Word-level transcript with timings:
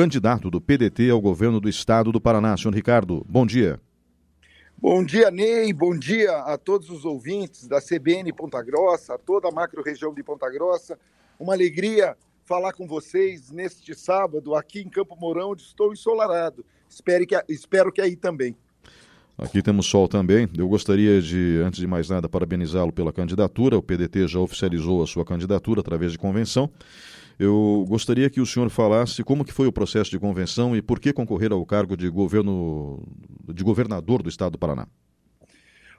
candidato 0.00 0.50
do 0.50 0.62
PDT 0.62 1.10
ao 1.10 1.20
governo 1.20 1.60
do 1.60 1.68
estado 1.68 2.10
do 2.10 2.18
Paraná. 2.18 2.56
Senhor 2.56 2.74
Ricardo, 2.74 3.22
bom 3.28 3.44
dia. 3.44 3.78
Bom 4.78 5.04
dia, 5.04 5.30
Ney. 5.30 5.74
Bom 5.74 5.94
dia 5.94 6.38
a 6.38 6.56
todos 6.56 6.88
os 6.88 7.04
ouvintes 7.04 7.68
da 7.68 7.82
CBN 7.82 8.32
Ponta 8.32 8.62
Grossa, 8.62 9.16
a 9.16 9.18
toda 9.18 9.48
a 9.48 9.52
macro-região 9.52 10.14
de 10.14 10.22
Ponta 10.22 10.48
Grossa. 10.48 10.98
Uma 11.38 11.52
alegria 11.52 12.16
falar 12.46 12.72
com 12.72 12.86
vocês 12.86 13.50
neste 13.50 13.94
sábado 13.94 14.54
aqui 14.54 14.80
em 14.80 14.88
Campo 14.88 15.14
Mourão, 15.20 15.50
onde 15.50 15.64
estou 15.64 15.92
ensolarado. 15.92 16.64
Espero 16.88 17.26
que, 17.26 17.44
espero 17.46 17.92
que 17.92 18.00
aí 18.00 18.16
também. 18.16 18.56
Aqui 19.36 19.60
temos 19.60 19.84
sol 19.84 20.08
também. 20.08 20.48
Eu 20.56 20.66
gostaria 20.66 21.20
de, 21.20 21.60
antes 21.62 21.78
de 21.78 21.86
mais 21.86 22.08
nada, 22.08 22.26
parabenizá-lo 22.26 22.90
pela 22.90 23.12
candidatura. 23.12 23.76
O 23.76 23.82
PDT 23.82 24.28
já 24.28 24.38
oficializou 24.38 25.02
a 25.02 25.06
sua 25.06 25.26
candidatura 25.26 25.80
através 25.80 26.12
de 26.12 26.18
convenção. 26.18 26.70
Eu 27.40 27.86
gostaria 27.88 28.28
que 28.28 28.38
o 28.38 28.44
senhor 28.44 28.68
falasse 28.68 29.24
como 29.24 29.46
que 29.46 29.52
foi 29.52 29.66
o 29.66 29.72
processo 29.72 30.10
de 30.10 30.18
convenção 30.18 30.76
e 30.76 30.82
por 30.82 31.00
que 31.00 31.10
concorrer 31.10 31.50
ao 31.52 31.64
cargo 31.64 31.96
de 31.96 32.06
governo 32.10 33.02
de 33.48 33.64
governador 33.64 34.22
do 34.22 34.28
estado 34.28 34.52
do 34.52 34.58
Paraná. 34.58 34.86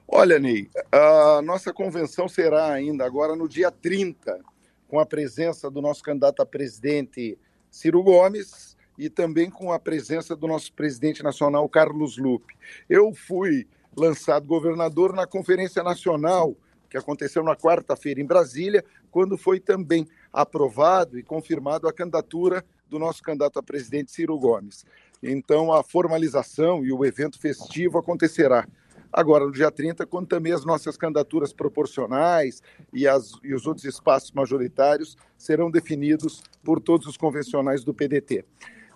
Olha, 0.06 0.38
Ney, 0.38 0.70
a 0.92 1.42
nossa 1.42 1.72
convenção 1.72 2.28
será 2.28 2.72
ainda 2.72 3.04
agora 3.04 3.34
no 3.34 3.48
dia 3.48 3.72
30, 3.72 4.38
com 4.86 5.00
a 5.00 5.04
presença 5.04 5.68
do 5.68 5.82
nosso 5.82 6.00
candidato 6.04 6.40
a 6.40 6.46
presidente 6.46 7.36
Ciro 7.68 8.04
Gomes 8.04 8.76
e 8.96 9.10
também 9.10 9.50
com 9.50 9.72
a 9.72 9.80
presença 9.80 10.36
do 10.36 10.46
nosso 10.46 10.72
presidente 10.72 11.24
nacional 11.24 11.68
Carlos 11.68 12.18
Lupe. 12.18 12.54
Eu 12.88 13.12
fui 13.12 13.66
lançado 13.96 14.46
governador 14.46 15.12
na 15.12 15.26
Conferência 15.26 15.82
Nacional, 15.82 16.54
que 16.88 16.96
aconteceu 16.96 17.42
na 17.42 17.56
quarta-feira 17.56 18.20
em 18.20 18.26
Brasília, 18.26 18.84
quando 19.10 19.36
foi 19.36 19.58
também 19.58 20.06
aprovado 20.32 21.18
e 21.18 21.22
confirmado 21.22 21.86
a 21.86 21.92
candidatura 21.92 22.64
do 22.88 22.98
nosso 22.98 23.22
candidato 23.22 23.58
a 23.58 23.62
presidente 23.62 24.12
Ciro 24.12 24.38
Gomes. 24.38 24.84
Então, 25.22 25.72
a 25.72 25.82
formalização 25.82 26.84
e 26.84 26.92
o 26.92 27.04
evento 27.04 27.38
festivo 27.38 27.98
acontecerá 27.98 28.66
agora 29.12 29.44
no 29.44 29.52
dia 29.52 29.70
30, 29.70 30.06
quando 30.06 30.26
também 30.26 30.52
as 30.52 30.64
nossas 30.64 30.96
candidaturas 30.96 31.52
proporcionais 31.52 32.62
e, 32.92 33.06
as, 33.06 33.32
e 33.44 33.54
os 33.54 33.66
outros 33.66 33.84
espaços 33.84 34.32
majoritários 34.32 35.16
serão 35.36 35.70
definidos 35.70 36.42
por 36.64 36.80
todos 36.80 37.06
os 37.06 37.16
convencionais 37.16 37.84
do 37.84 37.92
PDT. 37.92 38.44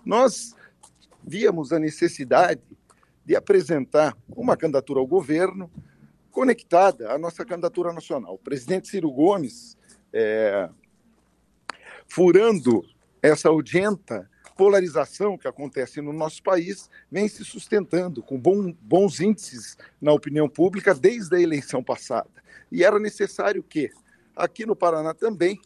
Nós 0.03 0.55
víamos 1.23 1.71
a 1.71 1.77
necessidade 1.77 2.61
de 3.23 3.35
apresentar 3.35 4.17
uma 4.29 4.57
candidatura 4.57 4.99
ao 4.99 5.05
governo 5.05 5.69
conectada 6.31 7.11
à 7.11 7.17
nossa 7.17 7.45
candidatura 7.45 7.93
nacional. 7.93 8.35
O 8.35 8.39
presidente 8.39 8.87
Ciro 8.87 9.11
Gomes 9.11 9.77
é, 10.13 10.69
furando 12.07 12.83
essa 13.21 13.49
audienta 13.49 14.29
polarização 14.57 15.37
que 15.37 15.47
acontece 15.47 16.01
no 16.01 16.11
nosso 16.11 16.41
país, 16.41 16.89
vem 17.11 17.27
se 17.27 17.45
sustentando 17.45 18.23
com 18.23 18.39
bom, 18.39 18.73
bons 18.81 19.19
índices 19.19 19.77
na 20.01 20.11
opinião 20.11 20.49
pública 20.49 20.95
desde 20.95 21.35
a 21.35 21.39
eleição 21.39 21.83
passada. 21.83 22.29
E 22.71 22.83
era 22.83 22.99
necessário 22.99 23.61
que, 23.61 23.91
aqui 24.35 24.65
no 24.65 24.75
Paraná 24.75 25.13
também, 25.13 25.61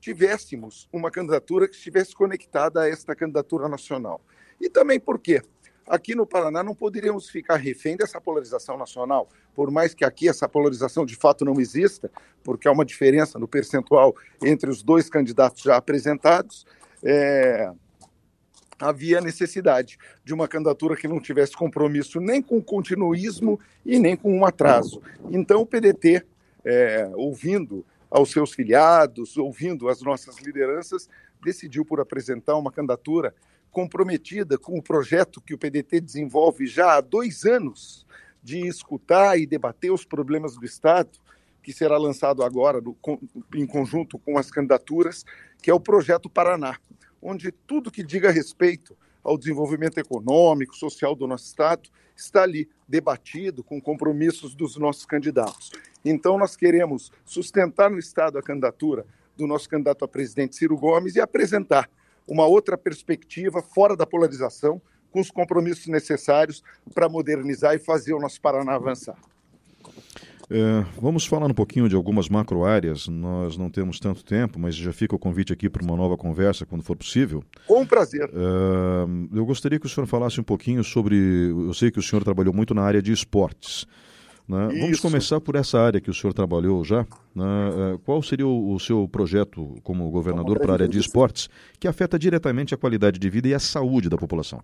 tivéssemos 0.00 0.88
uma 0.92 1.10
candidatura 1.10 1.68
que 1.68 1.76
estivesse 1.76 2.14
conectada 2.14 2.82
a 2.82 2.88
esta 2.88 3.14
candidatura 3.14 3.68
nacional. 3.68 4.20
E 4.60 4.68
também 4.68 4.98
porque 4.98 5.40
aqui 5.86 6.14
no 6.14 6.26
Paraná 6.26 6.62
não 6.62 6.74
poderíamos 6.74 7.28
ficar 7.28 7.56
refém 7.56 7.96
dessa 7.96 8.20
polarização 8.20 8.76
nacional, 8.76 9.28
por 9.54 9.70
mais 9.70 9.94
que 9.94 10.04
aqui 10.04 10.28
essa 10.28 10.48
polarização 10.48 11.04
de 11.04 11.16
fato 11.16 11.44
não 11.44 11.60
exista, 11.60 12.10
porque 12.42 12.68
há 12.68 12.72
uma 12.72 12.84
diferença 12.84 13.38
no 13.38 13.48
percentual 13.48 14.14
entre 14.42 14.70
os 14.70 14.82
dois 14.82 15.08
candidatos 15.08 15.62
já 15.62 15.76
apresentados, 15.76 16.66
é, 17.04 17.70
havia 18.78 19.20
necessidade 19.20 19.98
de 20.24 20.34
uma 20.34 20.48
candidatura 20.48 20.96
que 20.96 21.06
não 21.06 21.20
tivesse 21.20 21.52
compromisso 21.52 22.20
nem 22.20 22.42
com 22.42 22.60
continuismo 22.60 23.60
e 23.84 23.98
nem 23.98 24.16
com 24.16 24.36
um 24.36 24.44
atraso. 24.44 25.00
Então 25.30 25.60
o 25.60 25.66
PDT, 25.66 26.24
é, 26.64 27.10
ouvindo 27.14 27.84
aos 28.10 28.30
seus 28.30 28.52
filiados, 28.52 29.36
ouvindo 29.36 29.88
as 29.88 30.02
nossas 30.02 30.38
lideranças, 30.38 31.08
decidiu 31.42 31.84
por 31.84 32.00
apresentar 32.00 32.56
uma 32.56 32.70
candidatura 32.70 33.34
comprometida 33.72 34.58
com 34.58 34.78
o 34.78 34.82
projeto 34.82 35.40
que 35.40 35.54
o 35.54 35.58
PDT 35.58 36.00
desenvolve 36.00 36.66
já 36.66 36.96
há 36.96 37.00
dois 37.00 37.44
anos 37.44 38.06
de 38.42 38.66
escutar 38.66 39.38
e 39.38 39.46
debater 39.46 39.90
os 39.90 40.04
problemas 40.04 40.56
do 40.56 40.64
Estado, 40.64 41.18
que 41.62 41.72
será 41.72 41.96
lançado 41.96 42.42
agora 42.42 42.80
no, 42.80 42.96
em 43.54 43.66
conjunto 43.66 44.18
com 44.18 44.36
as 44.36 44.50
candidaturas, 44.50 45.24
que 45.62 45.70
é 45.70 45.74
o 45.74 45.80
Projeto 45.80 46.28
Paraná, 46.28 46.76
onde 47.20 47.50
tudo 47.50 47.90
que 47.90 48.02
diga 48.02 48.30
respeito 48.30 48.96
ao 49.24 49.38
desenvolvimento 49.38 49.98
econômico, 49.98 50.76
social 50.76 51.14
do 51.14 51.26
nosso 51.26 51.46
Estado, 51.46 51.88
está 52.14 52.42
ali 52.42 52.68
debatido 52.86 53.62
com 53.62 53.80
compromissos 53.80 54.54
dos 54.54 54.76
nossos 54.76 55.06
candidatos. 55.06 55.70
Então, 56.04 56.36
nós 56.36 56.56
queremos 56.56 57.10
sustentar 57.24 57.88
no 57.90 57.98
Estado 57.98 58.36
a 58.36 58.42
candidatura 58.42 59.06
do 59.36 59.46
nosso 59.46 59.68
candidato 59.68 60.04
a 60.04 60.08
presidente 60.08 60.56
Ciro 60.56 60.76
Gomes 60.76 61.14
e 61.14 61.20
apresentar 61.20 61.88
uma 62.32 62.46
outra 62.46 62.78
perspectiva 62.78 63.60
fora 63.60 63.94
da 63.94 64.06
polarização, 64.06 64.80
com 65.10 65.20
os 65.20 65.30
compromissos 65.30 65.86
necessários 65.86 66.62
para 66.94 67.06
modernizar 67.06 67.74
e 67.74 67.78
fazer 67.78 68.14
o 68.14 68.18
nosso 68.18 68.40
Paraná 68.40 68.74
avançar. 68.74 69.18
É, 70.50 70.84
vamos 70.98 71.26
falar 71.26 71.46
um 71.46 71.54
pouquinho 71.54 71.90
de 71.90 71.94
algumas 71.94 72.30
macro 72.30 72.64
áreas. 72.64 73.06
Nós 73.06 73.58
não 73.58 73.68
temos 73.68 74.00
tanto 74.00 74.24
tempo, 74.24 74.58
mas 74.58 74.74
já 74.74 74.92
fica 74.94 75.14
o 75.14 75.18
convite 75.18 75.52
aqui 75.52 75.68
para 75.68 75.84
uma 75.84 75.94
nova 75.94 76.16
conversa 76.16 76.64
quando 76.64 76.82
for 76.82 76.96
possível. 76.96 77.44
Com 77.66 77.84
prazer. 77.84 78.30
É, 78.32 79.36
eu 79.36 79.44
gostaria 79.44 79.78
que 79.78 79.84
o 79.84 79.88
senhor 79.88 80.06
falasse 80.06 80.40
um 80.40 80.44
pouquinho 80.44 80.82
sobre. 80.82 81.16
Eu 81.50 81.74
sei 81.74 81.90
que 81.90 81.98
o 81.98 82.02
senhor 82.02 82.24
trabalhou 82.24 82.54
muito 82.54 82.72
na 82.72 82.82
área 82.82 83.02
de 83.02 83.12
esportes. 83.12 83.86
Né? 84.52 84.68
Vamos 84.80 85.00
começar 85.00 85.40
por 85.40 85.56
essa 85.56 85.80
área 85.80 85.98
que 85.98 86.10
o 86.10 86.14
senhor 86.14 86.34
trabalhou 86.34 86.84
já. 86.84 87.06
Né? 87.34 87.94
É, 87.94 87.98
qual 88.04 88.22
seria 88.22 88.46
o, 88.46 88.74
o, 88.74 88.78
seu 88.78 89.08
projeto 89.08 89.76
como 89.82 90.10
governador 90.10 90.60
para 90.60 90.72
a 90.72 90.74
área 90.74 90.88
de 90.88 90.98
esportes 90.98 91.48
que 91.80 91.88
afeta 91.88 92.18
diretamente 92.18 92.74
a 92.74 92.76
qualidade 92.76 93.18
de 93.18 93.30
vida 93.30 93.48
e 93.48 93.54
a 93.54 93.58
saúde 93.58 94.10
da 94.10 94.18
população? 94.18 94.62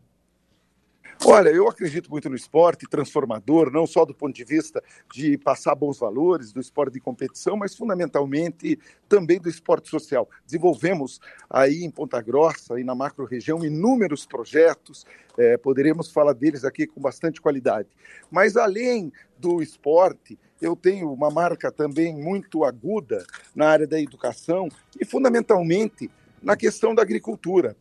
Olha, 1.24 1.48
eu 1.48 1.68
acredito 1.68 2.08
muito 2.10 2.30
no 2.30 2.36
esporte 2.36 2.86
transformador, 2.88 3.72
não 3.72 3.86
só 3.88 4.04
do 4.04 4.14
ponto 4.14 4.34
de 4.34 4.44
vista 4.44 4.82
de 5.12 5.36
passar 5.36 5.74
bons 5.74 5.98
valores 5.98 6.52
do 6.52 6.60
esporte 6.60 6.94
de 6.94 7.00
competição, 7.00 7.56
mas 7.56 7.74
fundamentalmente 7.74 8.78
também 9.08 9.40
do 9.40 9.48
esporte 9.48 9.90
social. 9.90 10.28
Desenvolvemos 10.46 11.20
aí 11.50 11.82
em 11.82 11.90
Ponta 11.90 12.22
Grossa 12.22 12.78
e 12.78 12.84
na 12.84 12.94
macro-região 12.94 13.64
inúmeros 13.64 14.26
projetos, 14.26 15.04
é, 15.36 15.56
poderemos 15.56 16.10
falar 16.10 16.34
deles 16.34 16.64
aqui 16.64 16.86
com 16.86 17.00
bastante 17.00 17.40
qualidade. 17.40 17.88
Mas 18.30 18.56
além 18.56 19.12
do 19.36 19.60
esporte, 19.60 20.38
eu 20.62 20.76
tenho 20.76 21.12
uma 21.12 21.30
marca 21.30 21.70
também 21.72 22.14
muito 22.14 22.64
aguda 22.64 23.26
na 23.54 23.68
área 23.68 23.88
da 23.88 24.00
educação 24.00 24.68
e 24.98 25.04
fundamentalmente 25.04 26.08
na 26.40 26.56
questão 26.56 26.94
da 26.94 27.02
agricultura. 27.02 27.76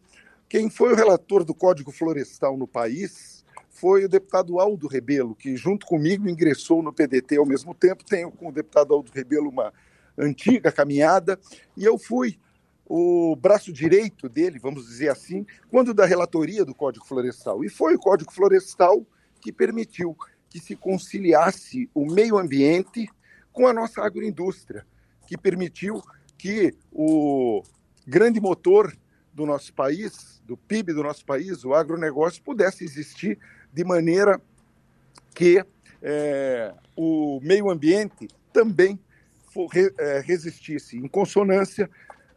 Quem 0.49 0.69
foi 0.69 0.93
o 0.93 0.95
relator 0.95 1.43
do 1.43 1.53
Código 1.53 1.91
Florestal 1.91 2.55
no 2.55 2.67
país 2.67 3.43
foi 3.69 4.05
o 4.05 4.09
deputado 4.09 4.59
Aldo 4.61 4.87
Rebelo, 4.87 5.35
que 5.35 5.57
junto 5.57 5.85
comigo 5.85 6.29
ingressou 6.29 6.81
no 6.81 6.93
PDT 6.93 7.35
ao 7.35 7.45
mesmo 7.45 7.75
tempo. 7.75 8.05
Tenho 8.05 8.31
com 8.31 8.47
o 8.47 8.51
deputado 8.51 8.93
Aldo 8.93 9.11
Rebelo 9.13 9.49
uma 9.49 9.73
antiga 10.17 10.71
caminhada 10.71 11.37
e 11.75 11.83
eu 11.83 11.99
fui 11.99 12.39
o 12.85 13.35
braço 13.35 13.73
direito 13.73 14.29
dele, 14.29 14.57
vamos 14.57 14.87
dizer 14.87 15.09
assim, 15.09 15.45
quando 15.69 15.93
da 15.93 16.05
relatoria 16.05 16.63
do 16.63 16.73
Código 16.73 17.05
Florestal. 17.05 17.61
E 17.65 17.69
foi 17.69 17.95
o 17.95 17.99
Código 17.99 18.31
Florestal 18.31 19.05
que 19.41 19.51
permitiu 19.51 20.15
que 20.49 20.61
se 20.61 20.77
conciliasse 20.77 21.89
o 21.93 22.05
meio 22.05 22.37
ambiente 22.37 23.09
com 23.51 23.67
a 23.67 23.73
nossa 23.73 24.01
agroindústria, 24.01 24.87
que 25.27 25.37
permitiu 25.37 26.01
que 26.37 26.73
o 26.89 27.61
grande 28.07 28.39
motor 28.39 28.95
do 29.37 29.45
nosso 29.45 29.71
país, 29.71 30.41
do 30.43 30.57
PIB 30.57 30.93
do 30.93 31.03
nosso 31.03 31.23
país, 31.23 31.63
o 31.63 31.75
agronegócio, 31.75 32.41
pudesse 32.41 32.83
existir 32.83 33.37
de 33.71 33.83
maneira 33.83 34.41
que 35.35 35.63
é, 36.01 36.73
o 36.95 37.39
meio 37.43 37.69
ambiente 37.69 38.27
também 38.51 38.99
for, 39.53 39.69
é, 39.75 40.19
resistisse 40.21 40.97
em 40.97 41.07
consonância 41.07 41.87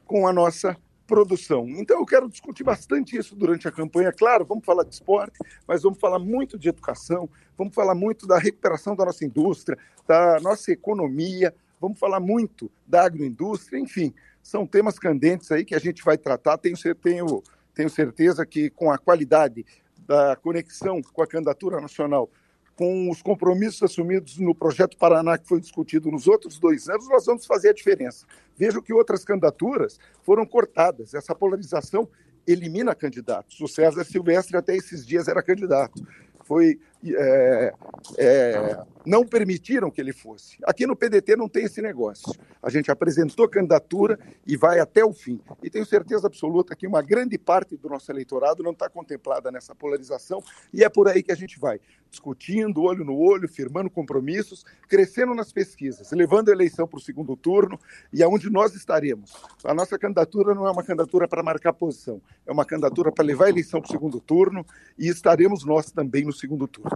com 0.04 0.28
a 0.28 0.32
nossa 0.32 0.76
produção. 1.06 1.66
Então 1.70 2.00
eu 2.00 2.04
quero 2.04 2.28
discutir 2.28 2.64
bastante 2.64 3.16
isso 3.16 3.34
durante 3.34 3.66
a 3.66 3.72
campanha. 3.72 4.12
Claro, 4.12 4.44
vamos 4.44 4.66
falar 4.66 4.84
de 4.84 4.92
esporte, 4.92 5.38
mas 5.66 5.82
vamos 5.82 5.98
falar 5.98 6.18
muito 6.18 6.58
de 6.58 6.68
educação, 6.68 7.30
vamos 7.56 7.74
falar 7.74 7.94
muito 7.94 8.26
da 8.26 8.38
recuperação 8.38 8.94
da 8.94 9.06
nossa 9.06 9.24
indústria, 9.24 9.78
da 10.06 10.38
nossa 10.40 10.70
economia, 10.70 11.54
vamos 11.80 11.98
falar 11.98 12.20
muito 12.20 12.70
da 12.86 13.06
agroindústria, 13.06 13.78
enfim, 13.78 14.12
são 14.42 14.66
temas 14.66 14.98
candentes 14.98 15.50
aí 15.50 15.64
que 15.64 15.74
a 15.74 15.78
gente 15.78 16.02
vai 16.02 16.16
tratar. 16.16 16.58
Tenho, 16.58 16.76
tenho, 17.02 17.42
tenho 17.74 17.90
certeza 17.90 18.44
que 18.44 18.70
com 18.70 18.90
a 18.90 18.98
qualidade 18.98 19.64
da 20.06 20.34
conexão 20.36 21.00
com 21.02 21.22
a 21.22 21.26
candidatura 21.26 21.80
nacional, 21.80 22.28
com 22.74 23.10
os 23.10 23.22
compromissos 23.22 23.82
assumidos 23.82 24.38
no 24.38 24.54
projeto 24.54 24.96
Paraná, 24.96 25.36
que 25.36 25.46
foi 25.46 25.60
discutido 25.60 26.10
nos 26.10 26.26
outros 26.26 26.58
dois 26.58 26.88
anos, 26.88 27.08
nós 27.08 27.26
vamos 27.26 27.46
fazer 27.46 27.68
a 27.68 27.72
diferença. 27.74 28.26
Vejo 28.56 28.82
que 28.82 28.92
outras 28.92 29.24
candidaturas 29.24 29.98
foram 30.22 30.46
cortadas. 30.46 31.14
Essa 31.14 31.34
polarização 31.34 32.08
elimina 32.46 32.94
candidatos. 32.94 33.60
O 33.60 33.68
César 33.68 34.02
Silvestre 34.04 34.56
até 34.56 34.74
esses 34.74 35.06
dias 35.06 35.28
era 35.28 35.42
candidato. 35.42 36.02
Foi 36.44 36.80
é, 37.04 37.72
é, 38.18 38.78
não 39.06 39.24
permitiram 39.24 39.90
que 39.90 40.00
ele 40.00 40.12
fosse. 40.12 40.58
Aqui 40.64 40.86
no 40.86 40.96
PDT 40.96 41.36
não 41.36 41.48
tem 41.48 41.64
esse 41.64 41.80
negócio. 41.80 42.32
A 42.62 42.68
gente 42.68 42.90
apresentou 42.90 43.48
candidatura 43.48 44.18
e 44.46 44.56
vai 44.56 44.80
até 44.80 45.04
o 45.04 45.12
fim. 45.12 45.40
E 45.62 45.70
tenho 45.70 45.86
certeza 45.86 46.26
absoluta 46.26 46.76
que 46.76 46.86
uma 46.86 47.00
grande 47.00 47.38
parte 47.38 47.76
do 47.76 47.88
nosso 47.88 48.10
eleitorado 48.12 48.62
não 48.62 48.72
está 48.72 48.88
contemplada 48.88 49.50
nessa 49.50 49.74
polarização 49.74 50.42
e 50.72 50.84
é 50.84 50.88
por 50.88 51.08
aí 51.08 51.22
que 51.22 51.32
a 51.32 51.36
gente 51.36 51.58
vai, 51.58 51.80
discutindo, 52.10 52.82
olho 52.82 53.04
no 53.04 53.16
olho, 53.16 53.48
firmando 53.48 53.88
compromissos, 53.88 54.64
crescendo 54.88 55.34
nas 55.34 55.52
pesquisas, 55.52 56.10
levando 56.12 56.50
a 56.50 56.52
eleição 56.52 56.86
para 56.86 56.98
o 56.98 57.00
segundo 57.00 57.36
turno 57.36 57.78
e 58.12 58.22
aonde 58.22 58.50
nós 58.50 58.74
estaremos. 58.74 59.32
A 59.64 59.72
nossa 59.72 59.98
candidatura 59.98 60.54
não 60.54 60.66
é 60.66 60.70
uma 60.70 60.82
candidatura 60.82 61.26
para 61.26 61.42
marcar 61.42 61.72
posição, 61.72 62.20
é 62.46 62.52
uma 62.52 62.64
candidatura 62.64 63.10
para 63.10 63.24
levar 63.24 63.46
a 63.46 63.50
eleição 63.50 63.80
para 63.80 63.88
o 63.88 63.92
segundo 63.92 64.20
turno 64.20 64.66
e 64.98 65.08
estaremos 65.08 65.64
nós 65.64 65.90
também 65.90 66.24
no 66.24 66.32
segundo 66.32 66.68
turno. 66.68 66.89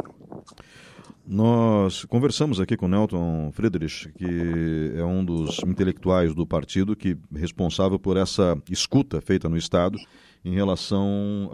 Nós 1.26 2.04
conversamos 2.04 2.60
aqui 2.60 2.76
com 2.76 2.86
Nelton 2.86 3.50
Friedrich, 3.52 4.12
que 4.12 4.92
é 4.94 5.04
um 5.04 5.24
dos 5.24 5.58
intelectuais 5.66 6.34
do 6.34 6.46
partido 6.46 6.94
que 6.94 7.16
é 7.34 7.38
responsável 7.38 7.98
por 7.98 8.18
essa 8.18 8.56
escuta 8.70 9.22
feita 9.22 9.48
no 9.48 9.56
Estado 9.56 9.98
em 10.44 10.54
relação 10.54 11.50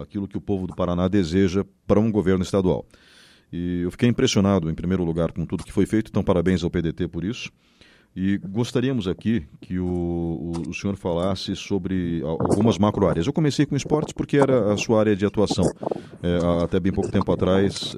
àquilo 0.00 0.28
que 0.28 0.38
o 0.38 0.40
povo 0.40 0.68
do 0.68 0.76
Paraná 0.76 1.08
deseja 1.08 1.64
para 1.86 1.98
um 1.98 2.12
governo 2.12 2.44
estadual. 2.44 2.86
E 3.52 3.82
eu 3.82 3.90
fiquei 3.90 4.08
impressionado, 4.08 4.70
em 4.70 4.74
primeiro 4.74 5.02
lugar, 5.04 5.32
com 5.32 5.44
tudo 5.44 5.64
que 5.64 5.72
foi 5.72 5.86
feito, 5.86 6.08
então 6.08 6.22
parabéns 6.22 6.62
ao 6.62 6.70
PDT 6.70 7.08
por 7.08 7.24
isso. 7.24 7.50
E 8.16 8.38
gostaríamos 8.38 9.08
aqui 9.08 9.44
que 9.60 9.76
o, 9.78 9.86
o, 9.86 10.70
o, 10.70 10.74
senhor 10.74 10.96
falasse 10.96 11.56
sobre 11.56 12.22
algumas 12.22 12.78
macro 12.78 13.08
áreas. 13.08 13.26
Eu 13.26 13.32
comecei 13.32 13.66
com 13.66 13.74
esportes 13.74 14.12
porque 14.12 14.36
era 14.36 14.72
a 14.72 14.76
sua 14.76 15.00
área 15.00 15.16
de 15.16 15.26
atuação, 15.26 15.64
é, 16.22 16.62
até 16.62 16.78
bem 16.78 16.92
pouco 16.92 17.10
tempo 17.10 17.32
atrás. 17.32 17.92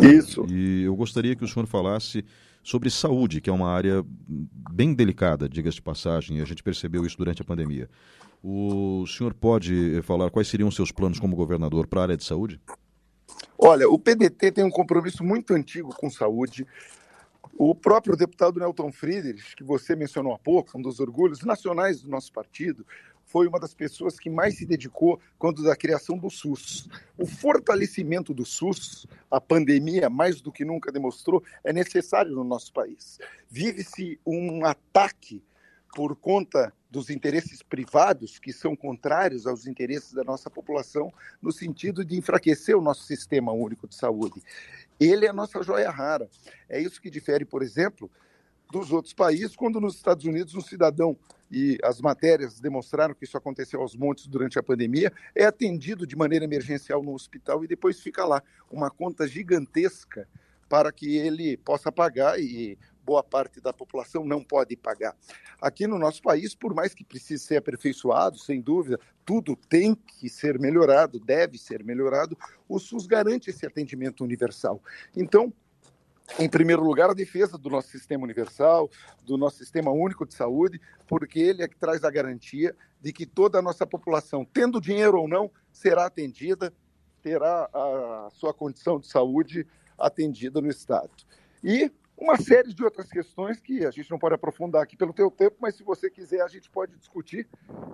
É, 0.00 0.06
Isso. 0.06 0.46
E 0.48 0.84
eu 0.84 0.96
gostaria 0.96 1.36
que 1.36 1.44
o 1.44 1.48
senhor 1.48 1.66
falasse 1.66 2.24
sobre 2.62 2.88
saúde, 2.88 3.42
que 3.42 3.50
é 3.50 3.52
uma 3.52 3.70
área 3.70 4.02
bem 4.72 4.94
delicada, 4.94 5.46
diga-se 5.46 5.76
de 5.76 5.82
passagem, 5.82 6.38
e 6.38 6.40
a 6.40 6.46
gente 6.46 6.62
percebeu 6.62 7.04
isso 7.04 7.18
durante 7.18 7.42
a 7.42 7.44
pandemia. 7.44 7.90
O 8.42 9.04
senhor 9.06 9.34
pode 9.34 10.00
falar 10.02 10.30
quais 10.30 10.48
seriam 10.48 10.68
os 10.68 10.76
seus 10.76 10.90
planos 10.90 11.18
como 11.18 11.36
governador 11.36 11.86
para 11.86 12.00
a 12.00 12.02
área 12.04 12.16
de 12.16 12.24
saúde? 12.24 12.58
Olha, 13.58 13.88
o 13.88 13.98
PDT 13.98 14.52
tem 14.52 14.64
um 14.64 14.70
compromisso 14.70 15.22
muito 15.22 15.52
antigo 15.52 15.94
com 15.94 16.08
saúde. 16.08 16.66
O 17.56 17.74
próprio 17.74 18.16
deputado 18.16 18.60
Nelton 18.60 18.92
Friedrich, 18.92 19.56
que 19.56 19.64
você 19.64 19.96
mencionou 19.96 20.32
há 20.32 20.38
pouco, 20.38 20.78
um 20.78 20.82
dos 20.82 21.00
orgulhos 21.00 21.42
nacionais 21.42 22.02
do 22.02 22.08
nosso 22.08 22.32
partido, 22.32 22.86
foi 23.28 23.46
uma 23.46 23.60
das 23.60 23.74
pessoas 23.74 24.18
que 24.18 24.30
mais 24.30 24.56
se 24.56 24.64
dedicou 24.64 25.20
quando 25.38 25.62
da 25.62 25.76
criação 25.76 26.16
do 26.16 26.30
SUS. 26.30 26.88
O 27.16 27.26
fortalecimento 27.26 28.32
do 28.32 28.44
SUS, 28.44 29.06
a 29.30 29.40
pandemia 29.40 30.08
mais 30.08 30.40
do 30.40 30.50
que 30.50 30.64
nunca 30.64 30.90
demonstrou, 30.90 31.42
é 31.62 31.72
necessário 31.72 32.32
no 32.32 32.42
nosso 32.42 32.72
país. 32.72 33.18
Vive-se 33.50 34.18
um 34.24 34.64
ataque 34.64 35.42
por 35.94 36.16
conta 36.16 36.72
dos 36.90 37.10
interesses 37.10 37.62
privados 37.62 38.38
que 38.38 38.52
são 38.52 38.74
contrários 38.74 39.46
aos 39.46 39.66
interesses 39.66 40.12
da 40.12 40.24
nossa 40.24 40.48
população 40.48 41.12
no 41.40 41.52
sentido 41.52 42.04
de 42.04 42.16
enfraquecer 42.16 42.76
o 42.76 42.80
nosso 42.80 43.02
sistema 43.04 43.52
único 43.52 43.86
de 43.86 43.94
saúde. 43.94 44.42
Ele 44.98 45.26
é 45.26 45.28
a 45.28 45.34
nossa 45.34 45.62
joia 45.62 45.90
rara. 45.90 46.28
É 46.68 46.80
isso 46.80 47.00
que 47.00 47.10
difere, 47.10 47.44
por 47.44 47.62
exemplo, 47.62 48.10
dos 48.70 48.90
outros 48.92 49.14
países, 49.14 49.56
quando 49.56 49.80
nos 49.80 49.96
Estados 49.96 50.24
Unidos 50.24 50.54
um 50.54 50.60
cidadão, 50.60 51.16
e 51.50 51.78
as 51.82 52.00
matérias 52.00 52.60
demonstraram 52.60 53.14
que 53.14 53.24
isso 53.24 53.36
aconteceu 53.36 53.80
aos 53.80 53.96
montes 53.96 54.26
durante 54.26 54.58
a 54.58 54.62
pandemia, 54.62 55.12
é 55.34 55.44
atendido 55.44 56.06
de 56.06 56.16
maneira 56.16 56.44
emergencial 56.44 57.02
no 57.02 57.14
hospital 57.14 57.64
e 57.64 57.68
depois 57.68 58.00
fica 58.00 58.24
lá 58.24 58.42
uma 58.70 58.90
conta 58.90 59.26
gigantesca 59.26 60.28
para 60.68 60.92
que 60.92 61.16
ele 61.16 61.56
possa 61.56 61.90
pagar 61.90 62.38
e 62.38 62.78
boa 63.08 63.22
parte 63.22 63.58
da 63.58 63.72
população 63.72 64.22
não 64.22 64.44
pode 64.44 64.76
pagar. 64.76 65.16
Aqui 65.62 65.86
no 65.86 65.98
nosso 65.98 66.20
país, 66.20 66.54
por 66.54 66.74
mais 66.74 66.92
que 66.92 67.02
precise 67.02 67.42
ser 67.42 67.56
aperfeiçoado, 67.56 68.38
sem 68.38 68.60
dúvida, 68.60 69.00
tudo 69.24 69.56
tem 69.56 69.94
que 69.94 70.28
ser 70.28 70.58
melhorado, 70.58 71.18
deve 71.18 71.56
ser 71.56 71.82
melhorado, 71.82 72.36
o 72.68 72.78
SUS 72.78 73.06
garante 73.06 73.48
esse 73.48 73.64
atendimento 73.64 74.22
universal. 74.22 74.82
Então, 75.16 75.50
em 76.38 76.50
primeiro 76.50 76.84
lugar, 76.84 77.08
a 77.08 77.14
defesa 77.14 77.56
do 77.56 77.70
nosso 77.70 77.88
sistema 77.88 78.24
universal, 78.24 78.90
do 79.24 79.38
nosso 79.38 79.56
sistema 79.56 79.90
único 79.90 80.26
de 80.26 80.34
saúde, 80.34 80.78
porque 81.06 81.40
ele 81.40 81.62
é 81.62 81.68
que 81.68 81.78
traz 81.78 82.04
a 82.04 82.10
garantia 82.10 82.76
de 83.00 83.10
que 83.10 83.24
toda 83.24 83.58
a 83.58 83.62
nossa 83.62 83.86
população, 83.86 84.44
tendo 84.44 84.82
dinheiro 84.82 85.18
ou 85.18 85.26
não, 85.26 85.50
será 85.72 86.04
atendida, 86.04 86.74
terá 87.22 87.70
a 87.72 88.28
sua 88.32 88.52
condição 88.52 89.00
de 89.00 89.08
saúde 89.08 89.66
atendida 89.96 90.60
no 90.60 90.68
Estado. 90.68 91.10
E 91.64 91.90
uma 92.18 92.36
série 92.36 92.74
de 92.74 92.84
outras 92.84 93.08
questões 93.08 93.60
que 93.60 93.86
a 93.86 93.90
gente 93.90 94.10
não 94.10 94.18
pode 94.18 94.34
aprofundar 94.34 94.82
aqui 94.82 94.96
pelo 94.96 95.12
teu 95.12 95.30
tempo, 95.30 95.56
mas 95.60 95.76
se 95.76 95.84
você 95.84 96.10
quiser 96.10 96.42
a 96.42 96.48
gente 96.48 96.68
pode 96.68 96.96
discutir, 96.96 97.48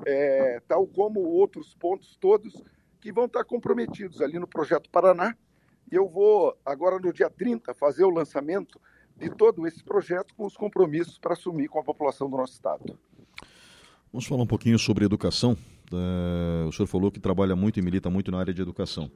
é, 0.06 0.61
tal 0.67 0.87
como 0.87 1.21
outros 1.21 1.75
pontos 1.75 2.17
todos 2.17 2.62
que 3.00 3.12
vão 3.12 3.26
estar 3.26 3.44
comprometidos 3.44 4.23
ali 4.23 4.38
no 4.38 4.47
Projeto 4.47 4.88
Paraná. 4.88 5.37
E 5.93 5.94
eu 5.94 6.09
vou, 6.09 6.56
agora 6.65 6.99
no 6.99 7.12
dia 7.12 7.29
30, 7.29 7.75
fazer 7.75 8.05
o 8.05 8.11
lançamento 8.11 8.81
de 9.15 9.29
todo 9.29 9.67
esse 9.67 9.85
projeto 9.85 10.35
com 10.35 10.47
os 10.47 10.56
compromissos 10.56 11.19
para 11.19 11.35
assumir 11.35 11.69
com 11.69 11.79
a 11.79 11.85
população 11.85 12.29
do 12.31 12.37
nosso 12.38 12.55
Estado. 12.55 12.99
Vamos 14.11 14.26
falar 14.26 14.43
um 14.43 14.47
pouquinho 14.47 14.79
sobre 14.79 15.05
educação. 15.05 15.56
É, 15.93 16.67
o 16.67 16.73
senhor 16.73 16.87
falou 16.87 17.12
que 17.12 17.21
trabalha 17.21 17.55
muito 17.55 17.79
e 17.79 17.82
milita 17.82 18.09
muito 18.09 18.32
na 18.32 18.38
área 18.38 18.55
de 18.55 18.62
educação. 18.62 19.11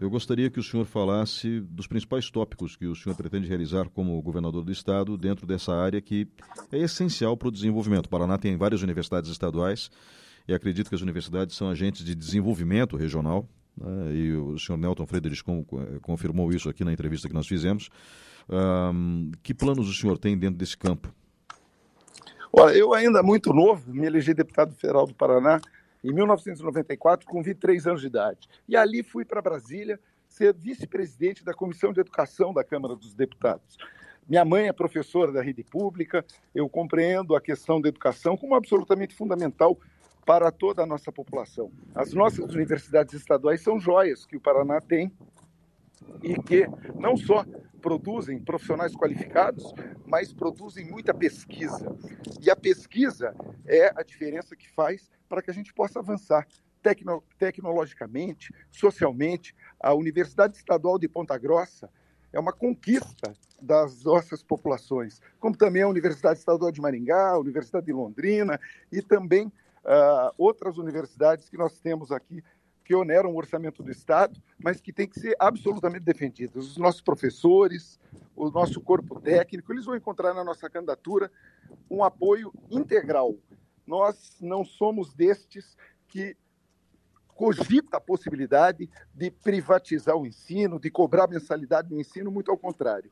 Eu 0.00 0.10
gostaria 0.10 0.50
que 0.50 0.58
o 0.58 0.62
senhor 0.62 0.84
falasse 0.84 1.60
dos 1.60 1.86
principais 1.86 2.28
tópicos 2.28 2.76
que 2.76 2.86
o 2.86 2.94
senhor 2.94 3.14
pretende 3.14 3.46
realizar 3.48 3.88
como 3.88 4.20
governador 4.20 4.64
do 4.64 4.72
estado 4.72 5.16
dentro 5.16 5.46
dessa 5.46 5.72
área 5.72 6.00
que 6.00 6.26
é 6.72 6.78
essencial 6.78 7.36
para 7.36 7.48
o 7.48 7.52
desenvolvimento. 7.52 8.06
O 8.06 8.08
Paraná 8.08 8.36
tem 8.36 8.56
várias 8.56 8.82
universidades 8.82 9.30
estaduais 9.30 9.90
e 10.48 10.52
acredito 10.52 10.88
que 10.88 10.94
as 10.94 11.00
universidades 11.00 11.56
são 11.56 11.68
agentes 11.68 12.04
de 12.04 12.14
desenvolvimento 12.14 12.96
regional. 12.96 13.48
Né? 13.76 14.14
E 14.14 14.32
o 14.32 14.58
senhor 14.58 14.78
Nelton 14.78 15.06
Friedrich 15.06 15.42
confirmou 16.02 16.50
isso 16.50 16.68
aqui 16.68 16.84
na 16.84 16.92
entrevista 16.92 17.28
que 17.28 17.34
nós 17.34 17.46
fizemos. 17.46 17.88
Um, 18.48 19.30
que 19.42 19.54
planos 19.54 19.88
o 19.88 19.94
senhor 19.94 20.18
tem 20.18 20.36
dentro 20.36 20.56
desse 20.56 20.76
campo? 20.76 21.14
Olha, 22.52 22.76
eu 22.76 22.92
ainda 22.92 23.22
muito 23.22 23.52
novo, 23.52 23.92
me 23.92 24.06
elegi 24.06 24.34
deputado 24.34 24.74
federal 24.74 25.06
do 25.06 25.14
Paraná 25.14 25.60
em 26.04 26.12
1994, 26.12 27.26
com 27.26 27.42
23 27.42 27.86
anos 27.86 28.02
de 28.02 28.06
idade. 28.06 28.48
E 28.68 28.76
ali 28.76 29.02
fui 29.02 29.24
para 29.24 29.40
Brasília 29.40 29.98
ser 30.28 30.54
vice-presidente 30.54 31.44
da 31.44 31.54
Comissão 31.54 31.92
de 31.92 32.00
Educação 32.00 32.52
da 32.52 32.62
Câmara 32.62 32.94
dos 32.94 33.14
Deputados. 33.14 33.78
Minha 34.28 34.44
mãe 34.44 34.68
é 34.68 34.72
professora 34.72 35.32
da 35.32 35.42
rede 35.42 35.64
pública, 35.64 36.24
eu 36.54 36.68
compreendo 36.68 37.34
a 37.34 37.40
questão 37.40 37.80
da 37.80 37.88
educação 37.88 38.36
como 38.36 38.54
absolutamente 38.54 39.14
fundamental 39.14 39.78
para 40.24 40.50
toda 40.50 40.82
a 40.82 40.86
nossa 40.86 41.12
população. 41.12 41.70
As 41.94 42.12
nossas 42.12 42.54
universidades 42.54 43.14
estaduais 43.14 43.62
são 43.62 43.78
joias 43.78 44.24
que 44.24 44.36
o 44.36 44.40
Paraná 44.40 44.80
tem 44.80 45.12
e 46.22 46.34
que 46.42 46.66
não 46.98 47.16
só 47.16 47.44
produzem 47.80 48.42
profissionais 48.42 48.94
qualificados, 48.96 49.72
mas 50.06 50.32
produzem 50.32 50.86
muita 50.86 51.12
pesquisa. 51.12 51.94
E 52.40 52.50
a 52.50 52.56
pesquisa 52.56 53.34
é 53.66 53.92
a 53.94 54.02
diferença 54.02 54.56
que 54.56 54.70
faz 54.70 55.10
para 55.28 55.42
que 55.42 55.50
a 55.50 55.54
gente 55.54 55.72
possa 55.74 55.98
avançar 55.98 56.46
tecno 56.82 57.22
tecnologicamente, 57.38 58.52
socialmente. 58.70 59.54
A 59.80 59.94
Universidade 59.94 60.56
Estadual 60.56 60.98
de 60.98 61.08
Ponta 61.08 61.36
Grossa 61.36 61.90
é 62.32 62.40
uma 62.40 62.52
conquista 62.52 63.32
das 63.60 64.04
nossas 64.04 64.42
populações, 64.42 65.20
como 65.40 65.56
também 65.56 65.82
a 65.82 65.88
Universidade 65.88 66.38
Estadual 66.38 66.70
de 66.70 66.80
Maringá, 66.80 67.30
a 67.30 67.38
Universidade 67.38 67.86
de 67.86 67.92
Londrina 67.92 68.60
e 68.92 69.00
também 69.00 69.46
uh, 69.46 70.32
outras 70.36 70.76
universidades 70.76 71.48
que 71.48 71.56
nós 71.56 71.78
temos 71.78 72.10
aqui 72.12 72.42
que 72.84 72.94
oneram 72.94 73.32
o 73.32 73.36
orçamento 73.36 73.82
do 73.82 73.90
Estado, 73.90 74.40
mas 74.58 74.80
que 74.80 74.92
tem 74.92 75.08
que 75.08 75.18
ser 75.18 75.34
absolutamente 75.38 76.04
defendidas. 76.04 76.66
Os 76.66 76.76
nossos 76.76 77.00
professores, 77.00 77.98
o 78.36 78.50
nosso 78.50 78.80
corpo 78.80 79.18
técnico, 79.20 79.72
eles 79.72 79.86
vão 79.86 79.96
encontrar 79.96 80.34
na 80.34 80.44
nossa 80.44 80.68
candidatura 80.68 81.32
um 81.90 82.04
apoio 82.04 82.52
integral. 82.70 83.34
Nós 83.86 84.36
não 84.40 84.64
somos 84.64 85.14
destes 85.14 85.76
que 86.06 86.36
cogita 87.28 87.96
a 87.96 88.00
possibilidade 88.00 88.88
de 89.12 89.30
privatizar 89.30 90.16
o 90.16 90.26
ensino, 90.26 90.78
de 90.78 90.90
cobrar 90.90 91.26
mensalidade 91.26 91.90
no 91.90 91.98
ensino, 91.98 92.30
muito 92.30 92.50
ao 92.50 92.58
contrário. 92.58 93.10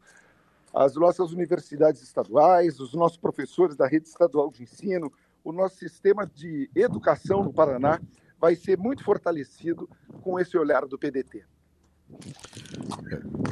As 0.73 0.95
nossas 0.95 1.33
universidades 1.33 2.03
estaduais, 2.03 2.79
os 2.79 2.95
nossos 2.95 3.19
professores 3.19 3.75
da 3.75 3.87
rede 3.87 4.09
estadual 4.09 4.51
de 4.51 4.63
ensino, 4.63 5.13
o 5.43 5.51
nosso 5.51 5.77
sistema 5.77 6.27
de 6.27 6.71
educação 6.75 7.43
no 7.43 7.53
Paraná 7.53 8.01
vai 8.43 8.57
ser 8.57 8.77
muito 8.77 9.05
fortalecido 9.05 9.89
com 10.21 10.37
esse 10.37 10.59
olhar 10.59 10.85
do 10.85 10.99
PDT. 10.99 11.45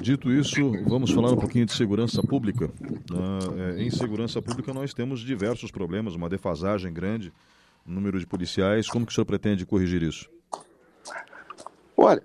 Dito 0.02 0.32
isso, 0.32 0.73
vamos 0.88 1.12
falar 1.12 1.30
um 1.30 1.37
pouquinho 1.37 1.64
de 1.64 1.73
segurança 1.73 2.20
pública. 2.20 2.66
Uh, 2.66 3.78
em 3.78 3.88
segurança 3.88 4.42
pública 4.42 4.75
nós 4.75 4.92
temos 4.92 5.20
diversos 5.20 5.70
problemas, 5.70 6.16
uma 6.16 6.28
defasagem 6.28 6.92
grande, 6.92 7.32
número 7.87 8.18
de 8.18 8.26
policiais. 8.26 8.88
Como 8.88 9.06
que 9.06 9.12
o 9.12 9.14
senhor 9.14 9.26
pretende 9.26 9.64
corrigir 9.64 10.02
isso? 10.02 10.28
Olha, 11.97 12.25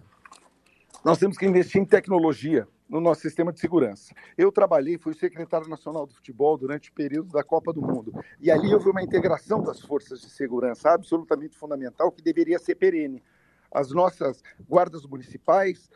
nós 1.04 1.20
temos 1.20 1.38
que 1.38 1.46
investir 1.46 1.80
em 1.80 1.86
tecnologia 1.86 2.68
no 2.88 3.02
nosso 3.02 3.22
sistema 3.22 3.52
de 3.52 3.60
segurança. 3.60 4.14
Eu 4.38 4.52
trabalhei, 4.52 4.98
fui 4.98 5.14
secretário 5.14 5.68
nacional 5.68 6.06
do 6.06 6.14
futebol 6.14 6.58
durante 6.58 6.90
o 6.90 6.94
período 6.94 7.32
da 7.32 7.44
Copa 7.44 7.74
do 7.74 7.82
Mundo. 7.82 8.14
E 8.40 8.52
ali 8.52 8.74
houve 8.74 8.90
uma 8.90 9.02
integração 9.02 9.62
das 9.64 9.82
forças 9.82 10.22
de 10.22 10.30
segurança 10.30 10.92
absolutamente 10.92 11.58
fundamental 11.58 12.12
que 12.12 12.22
deveria 12.22 12.60
ser 12.60 12.76
perene. 12.76 13.24
As 13.72 13.92
nossas 13.92 14.44
guardas 14.70 15.06
municipais 15.06 15.90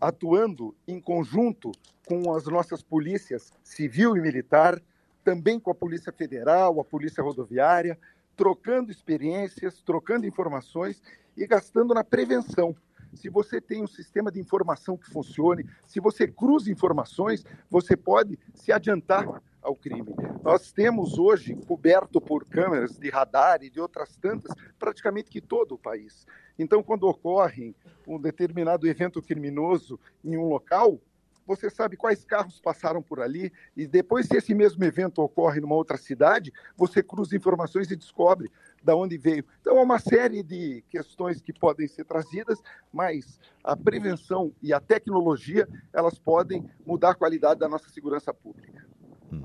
atuando 0.00 0.74
em 0.86 1.00
conjunto 1.00 1.72
com 2.06 2.34
as 2.34 2.46
nossas 2.46 2.82
polícias 2.82 3.52
civil 3.62 4.16
e 4.16 4.20
militar, 4.20 4.80
também 5.22 5.58
com 5.58 5.70
a 5.70 5.74
Polícia 5.74 6.12
Federal, 6.12 6.80
a 6.80 6.84
Polícia 6.84 7.22
Rodoviária, 7.22 7.98
trocando 8.36 8.90
experiências, 8.90 9.80
trocando 9.82 10.26
informações 10.26 11.02
e 11.36 11.46
gastando 11.46 11.94
na 11.94 12.04
prevenção 12.04 12.76
se 13.16 13.28
você 13.28 13.60
tem 13.60 13.82
um 13.82 13.86
sistema 13.86 14.30
de 14.30 14.40
informação 14.40 14.96
que 14.96 15.10
funcione, 15.10 15.66
se 15.86 16.00
você 16.00 16.26
cruza 16.26 16.70
informações, 16.70 17.44
você 17.70 17.96
pode 17.96 18.38
se 18.54 18.72
adiantar 18.72 19.42
ao 19.62 19.74
crime. 19.74 20.14
Nós 20.42 20.70
temos 20.72 21.18
hoje, 21.18 21.56
coberto 21.66 22.20
por 22.20 22.44
câmeras 22.44 22.98
de 22.98 23.08
radar 23.08 23.62
e 23.62 23.70
de 23.70 23.80
outras 23.80 24.16
tantas, 24.16 24.54
praticamente 24.78 25.30
que 25.30 25.40
todo 25.40 25.72
o 25.72 25.78
país. 25.78 26.26
Então, 26.58 26.82
quando 26.82 27.08
ocorre 27.08 27.74
um 28.06 28.20
determinado 28.20 28.86
evento 28.86 29.22
criminoso 29.22 29.98
em 30.22 30.36
um 30.36 30.46
local, 30.46 31.00
você 31.46 31.68
sabe 31.70 31.96
quais 31.96 32.24
carros 32.24 32.60
passaram 32.60 33.02
por 33.02 33.20
ali, 33.20 33.52
e 33.76 33.86
depois, 33.86 34.26
se 34.26 34.36
esse 34.36 34.54
mesmo 34.54 34.82
evento 34.84 35.20
ocorre 35.20 35.60
numa 35.60 35.74
outra 35.74 35.96
cidade, 35.96 36.52
você 36.76 37.02
cruza 37.02 37.36
informações 37.36 37.90
e 37.90 37.96
descobre 37.96 38.50
da 38.82 38.94
onde 38.94 39.16
veio. 39.16 39.44
Então, 39.60 39.78
é 39.78 39.82
uma 39.82 39.98
série 39.98 40.42
de 40.42 40.84
questões 40.90 41.40
que 41.40 41.52
podem 41.52 41.88
ser 41.88 42.04
trazidas, 42.04 42.60
mas 42.92 43.38
a 43.62 43.76
prevenção 43.76 44.52
e 44.62 44.72
a 44.72 44.80
tecnologia, 44.80 45.68
elas 45.92 46.18
podem 46.18 46.64
mudar 46.86 47.10
a 47.10 47.14
qualidade 47.14 47.60
da 47.60 47.68
nossa 47.68 47.88
segurança 47.88 48.32
pública. 48.32 48.86
Hum. 49.32 49.42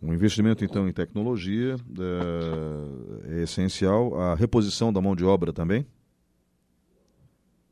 Um 0.00 0.14
investimento, 0.14 0.64
então, 0.64 0.88
em 0.88 0.92
tecnologia 0.92 1.74
é, 3.26 3.38
é 3.38 3.42
essencial. 3.42 4.14
A 4.20 4.34
reposição 4.36 4.92
da 4.92 5.00
mão 5.00 5.16
de 5.16 5.24
obra 5.24 5.52
também? 5.52 5.84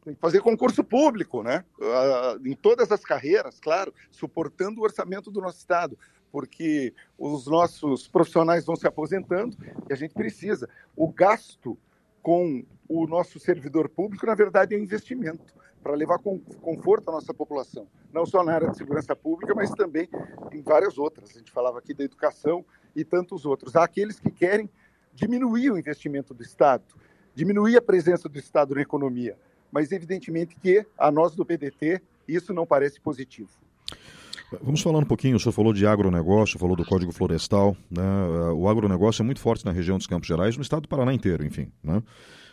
Tem 0.04 0.14
que 0.14 0.20
fazer 0.20 0.40
concurso 0.40 0.82
público, 0.82 1.42
né? 1.42 1.64
Uh, 1.78 2.48
em 2.48 2.54
todas 2.54 2.90
as 2.90 3.04
carreiras, 3.04 3.60
claro, 3.60 3.92
suportando 4.10 4.80
o 4.80 4.84
orçamento 4.84 5.30
do 5.30 5.40
nosso 5.40 5.58
Estado, 5.58 5.98
porque 6.32 6.94
os 7.18 7.46
nossos 7.46 8.08
profissionais 8.08 8.64
vão 8.64 8.76
se 8.76 8.86
aposentando 8.86 9.56
e 9.88 9.92
a 9.92 9.96
gente 9.96 10.14
precisa. 10.14 10.68
O 10.96 11.12
gasto 11.12 11.76
com 12.22 12.64
o 12.88 13.06
nosso 13.06 13.38
servidor 13.38 13.88
público, 13.88 14.26
na 14.26 14.34
verdade, 14.34 14.74
é 14.74 14.78
um 14.78 14.82
investimento 14.82 15.54
para 15.82 15.94
levar 15.94 16.18
conforto 16.18 17.08
à 17.08 17.12
nossa 17.12 17.32
população, 17.32 17.86
não 18.12 18.26
só 18.26 18.44
na 18.44 18.52
área 18.52 18.70
de 18.70 18.76
segurança 18.76 19.16
pública, 19.16 19.54
mas 19.54 19.70
também 19.70 20.08
em 20.52 20.60
várias 20.60 20.98
outras. 20.98 21.30
A 21.30 21.38
gente 21.38 21.50
falava 21.50 21.78
aqui 21.78 21.94
da 21.94 22.04
educação 22.04 22.64
e 22.94 23.04
tantos 23.04 23.46
outros. 23.46 23.76
Há 23.76 23.84
aqueles 23.84 24.20
que 24.20 24.30
querem 24.30 24.68
diminuir 25.14 25.70
o 25.70 25.78
investimento 25.78 26.34
do 26.34 26.42
Estado, 26.42 26.84
diminuir 27.34 27.76
a 27.76 27.82
presença 27.82 28.28
do 28.28 28.38
Estado 28.38 28.74
na 28.74 28.82
economia 28.82 29.36
mas 29.72 29.92
evidentemente 29.92 30.56
que 30.56 30.84
a 30.98 31.10
nós 31.10 31.34
do 31.34 31.44
PDT 31.44 32.00
isso 32.26 32.52
não 32.52 32.66
parece 32.66 33.00
positivo. 33.00 33.50
Vamos 34.62 34.82
falar 34.82 34.98
um 34.98 35.04
pouquinho, 35.04 35.36
o 35.36 35.40
senhor 35.40 35.52
falou 35.52 35.72
de 35.72 35.86
agronegócio, 35.86 36.58
falou 36.58 36.74
do 36.74 36.84
Código 36.84 37.12
Florestal, 37.12 37.76
né? 37.88 38.02
o 38.54 38.68
agronegócio 38.68 39.22
é 39.22 39.24
muito 39.24 39.40
forte 39.40 39.64
na 39.64 39.70
região 39.70 39.96
dos 39.96 40.08
Campos 40.08 40.26
Gerais, 40.26 40.56
no 40.56 40.62
estado 40.62 40.82
do 40.82 40.88
Paraná 40.88 41.14
inteiro, 41.14 41.44
enfim. 41.44 41.70
Né? 41.82 42.02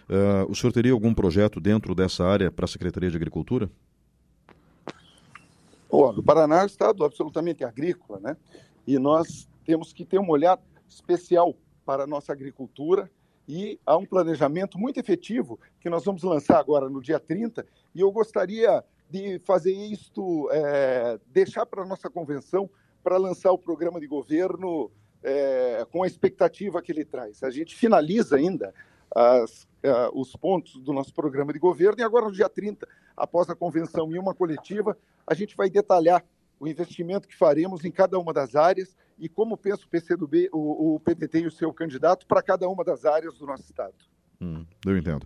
Uh, 0.08 0.50
o 0.50 0.56
senhor 0.56 0.72
teria 0.72 0.92
algum 0.92 1.14
projeto 1.14 1.60
dentro 1.60 1.96
dessa 1.96 2.24
área 2.24 2.52
para 2.52 2.66
a 2.66 2.68
Secretaria 2.68 3.10
de 3.10 3.18
Agricultura? 3.18 3.70
O 5.90 6.22
Paraná 6.22 6.62
é 6.62 6.64
um 6.64 6.68
estado 6.68 7.04
absolutamente 7.04 7.64
agrícola, 7.64 8.20
né? 8.20 8.38
E 8.86 9.00
nós 9.00 9.48
temos 9.66 9.92
que 9.92 10.06
ter 10.06 10.20
um 10.20 10.30
olhar 10.30 10.60
especial 10.88 11.56
para 11.86 12.04
a 12.04 12.08
nossa 12.08 12.32
agricultura 12.32 13.10
e 13.48 13.80
há 13.86 13.96
um 13.96 14.06
planejamento 14.06 14.78
muito 14.78 15.00
efetivo 15.00 15.60
que 15.80 15.90
nós 15.90 16.04
vamos 16.04 16.24
lançar 16.24 16.60
agora 16.60 16.90
no 16.90 17.02
dia 17.02 17.20
30 17.20 17.66
e 17.96 18.02
eu 18.02 18.12
gostaria 18.12 18.84
de 19.10 19.40
fazer 19.40 19.72
isto, 19.72 20.50
é, 20.52 21.20
deixar 21.28 21.66
para 21.66 21.84
a 21.84 21.86
nossa 21.86 22.10
convenção 22.10 22.70
para 23.02 23.18
lançar 23.18 23.52
o 23.52 23.58
programa 23.58 24.00
de 24.00 24.08
governo 24.08 24.92
é, 25.24 25.86
com 25.92 26.04
a 26.04 26.08
expectativa 26.08 26.82
que 26.82 26.92
ele 26.92 27.06
traz. 27.06 27.42
A 27.42 27.50
gente 27.50 27.76
finaliza 27.76 28.36
ainda 28.36 28.74
as, 29.16 29.64
uh, 29.64 30.20
os 30.20 30.36
pontos 30.36 30.80
do 30.82 30.94
nosso 30.94 31.14
programa 31.14 31.54
de 31.54 31.60
governo 31.60 32.00
e 32.00 32.04
agora 32.04 32.26
no 32.26 32.32
dia 32.32 32.50
30, 32.50 32.88
após 33.16 33.50
a 33.50 33.56
convenção 33.56 34.12
e 34.12 34.20
uma 34.20 34.34
coletiva, 34.34 34.98
a 35.26 35.34
gente 35.34 35.56
vai 35.56 35.70
detalhar 35.70 36.24
o 36.60 36.68
investimento 36.68 37.28
que 37.28 37.36
faremos 37.36 37.86
em 37.86 37.92
cada 37.92 38.18
uma 38.20 38.34
das 38.34 38.56
áreas 38.56 38.96
e 39.20 39.28
como 39.28 39.58
pensa 39.58 39.84
o 39.86 39.90
PCdoB, 39.90 40.50
o, 40.52 40.96
o 40.96 41.00
PTT 41.00 41.40
e 41.40 41.48
o 41.48 41.52
seu 41.52 41.74
candidato 41.74 42.26
para 42.26 42.42
cada 42.42 42.68
uma 42.68 42.84
das 42.84 43.06
áreas 43.06 43.38
do 43.38 43.46
nosso 43.46 43.64
Estado. 43.64 43.94
Hum, 44.40 44.66
eu 44.86 44.98
entendo. 44.98 45.26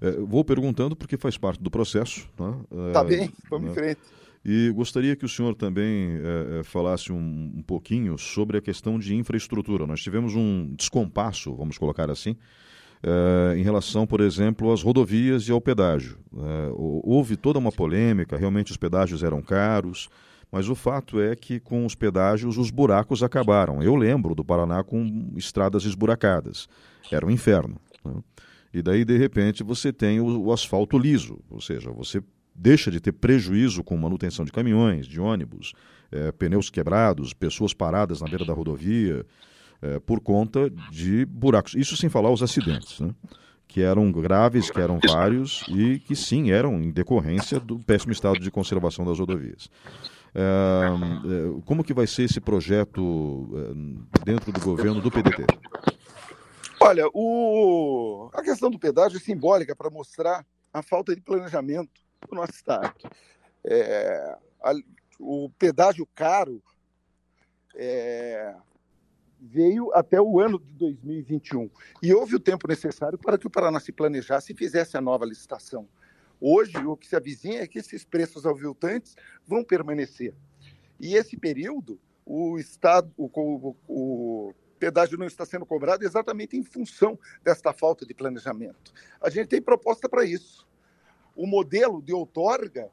É, 0.00 0.10
vou 0.12 0.44
perguntando 0.44 0.96
porque 0.96 1.16
faz 1.16 1.38
parte 1.38 1.62
do 1.62 1.70
processo. 1.70 2.28
Tá, 2.36 2.56
é, 2.70 2.92
tá 2.92 3.04
bem, 3.04 3.32
vamos 3.48 3.66
né? 3.66 3.70
em 3.70 3.74
frente. 3.74 4.00
E 4.44 4.70
gostaria 4.70 5.14
que 5.14 5.24
o 5.24 5.28
senhor 5.28 5.54
também 5.54 6.20
é, 6.22 6.60
é, 6.60 6.62
falasse 6.62 7.12
um, 7.12 7.52
um, 7.56 7.62
pouquinho 7.62 8.16
sobre 8.16 8.56
a 8.56 8.60
questão 8.60 8.98
de 8.98 9.14
infraestrutura. 9.14 9.86
Nós 9.86 10.00
tivemos 10.00 10.34
um 10.34 10.74
descompasso, 10.74 11.54
vamos 11.54 11.76
colocar 11.76 12.10
assim, 12.10 12.36
é, 13.02 13.58
em 13.58 13.62
relação, 13.62 14.06
por 14.06 14.20
exemplo, 14.20 14.72
às 14.72 14.82
rodovias 14.82 15.48
e 15.48 15.52
ao 15.52 15.60
pedágio. 15.60 16.18
É, 16.34 16.70
houve 16.72 17.36
toda 17.36 17.58
uma 17.58 17.72
polêmica, 17.72 18.36
realmente 18.36 18.70
os 18.70 18.76
pedágios 18.76 19.22
eram 19.22 19.42
caros, 19.42 20.08
mas 20.50 20.68
o 20.68 20.74
fato 20.74 21.20
é 21.20 21.36
que 21.36 21.60
com 21.60 21.84
os 21.84 21.94
pedágios 21.94 22.56
os 22.56 22.70
buracos 22.70 23.22
acabaram. 23.22 23.82
Eu 23.82 23.94
lembro 23.94 24.34
do 24.34 24.44
Paraná 24.44 24.82
com 24.82 25.32
estradas 25.36 25.84
esburacadas. 25.84 26.68
Era 27.10 27.26
um 27.26 27.30
inferno. 27.30 27.80
Né? 28.04 28.14
E 28.72 28.82
daí, 28.82 29.04
de 29.04 29.16
repente, 29.16 29.62
você 29.62 29.92
tem 29.92 30.20
o, 30.20 30.44
o 30.44 30.52
asfalto 30.52 30.98
liso, 30.98 31.38
ou 31.50 31.60
seja, 31.60 31.90
você 31.90 32.22
deixa 32.54 32.90
de 32.90 33.00
ter 33.00 33.12
prejuízo 33.12 33.84
com 33.84 33.96
manutenção 33.96 34.44
de 34.44 34.52
caminhões, 34.52 35.06
de 35.06 35.20
ônibus, 35.20 35.72
é, 36.10 36.32
pneus 36.32 36.70
quebrados, 36.70 37.32
pessoas 37.32 37.72
paradas 37.72 38.20
na 38.20 38.28
beira 38.28 38.44
da 38.44 38.52
rodovia, 38.52 39.24
é, 39.80 39.98
por 40.00 40.20
conta 40.20 40.68
de 40.90 41.24
buracos. 41.26 41.74
Isso 41.74 41.96
sem 41.96 42.08
falar 42.08 42.30
os 42.30 42.42
acidentes, 42.42 43.00
né? 43.00 43.14
que 43.66 43.82
eram 43.82 44.10
graves, 44.10 44.70
que 44.70 44.80
eram 44.80 44.98
vários 45.06 45.62
e 45.68 45.98
que 45.98 46.16
sim 46.16 46.50
eram 46.50 46.82
em 46.82 46.90
decorrência 46.90 47.60
do 47.60 47.78
péssimo 47.78 48.12
estado 48.12 48.40
de 48.40 48.50
conservação 48.50 49.04
das 49.04 49.18
rodovias. 49.18 49.70
É, 50.40 51.60
como 51.64 51.82
que 51.82 51.92
vai 51.92 52.06
ser 52.06 52.22
esse 52.22 52.40
projeto 52.40 53.48
é, 53.56 54.24
dentro 54.24 54.52
do 54.52 54.60
governo 54.60 55.00
do 55.00 55.10
PDT? 55.10 55.44
Olha, 56.80 57.08
o... 57.12 58.30
a 58.32 58.40
questão 58.40 58.70
do 58.70 58.78
pedágio 58.78 59.16
é 59.16 59.20
simbólica 59.20 59.74
para 59.74 59.90
mostrar 59.90 60.46
a 60.72 60.80
falta 60.80 61.12
de 61.12 61.20
planejamento 61.20 61.90
do 62.28 62.36
nosso 62.36 62.52
Estado. 62.52 62.94
É... 63.64 64.36
A... 64.62 64.72
O 65.18 65.50
pedágio 65.58 66.06
caro 66.14 66.62
é... 67.74 68.54
veio 69.40 69.92
até 69.92 70.20
o 70.20 70.38
ano 70.38 70.60
de 70.60 70.72
2021 70.74 71.68
e 72.00 72.14
houve 72.14 72.36
o 72.36 72.40
tempo 72.40 72.68
necessário 72.68 73.18
para 73.18 73.36
que 73.36 73.48
o 73.48 73.50
Paraná 73.50 73.80
se 73.80 73.90
planejasse 73.90 74.52
e 74.52 74.56
fizesse 74.56 74.96
a 74.96 75.00
nova 75.00 75.26
licitação. 75.26 75.88
Hoje, 76.40 76.76
o 76.78 76.96
que 76.96 77.06
se 77.06 77.16
avizinha 77.16 77.62
é 77.62 77.66
que 77.66 77.78
esses 77.78 78.04
preços 78.04 78.46
aviltantes 78.46 79.16
vão 79.46 79.64
permanecer. 79.64 80.34
E 81.00 81.14
esse 81.14 81.36
período, 81.36 82.00
o 82.24 82.58
Estado, 82.58 83.12
o, 83.16 83.30
o, 83.34 83.76
o 83.88 84.54
pedágio 84.78 85.18
não 85.18 85.26
está 85.26 85.44
sendo 85.44 85.66
cobrado 85.66 86.04
exatamente 86.04 86.56
em 86.56 86.62
função 86.62 87.18
desta 87.42 87.72
falta 87.72 88.06
de 88.06 88.14
planejamento. 88.14 88.92
A 89.20 89.28
gente 89.28 89.48
tem 89.48 89.60
proposta 89.60 90.08
para 90.08 90.24
isso. 90.24 90.66
O 91.34 91.46
modelo 91.46 92.00
de 92.02 92.12
outorga 92.12 92.90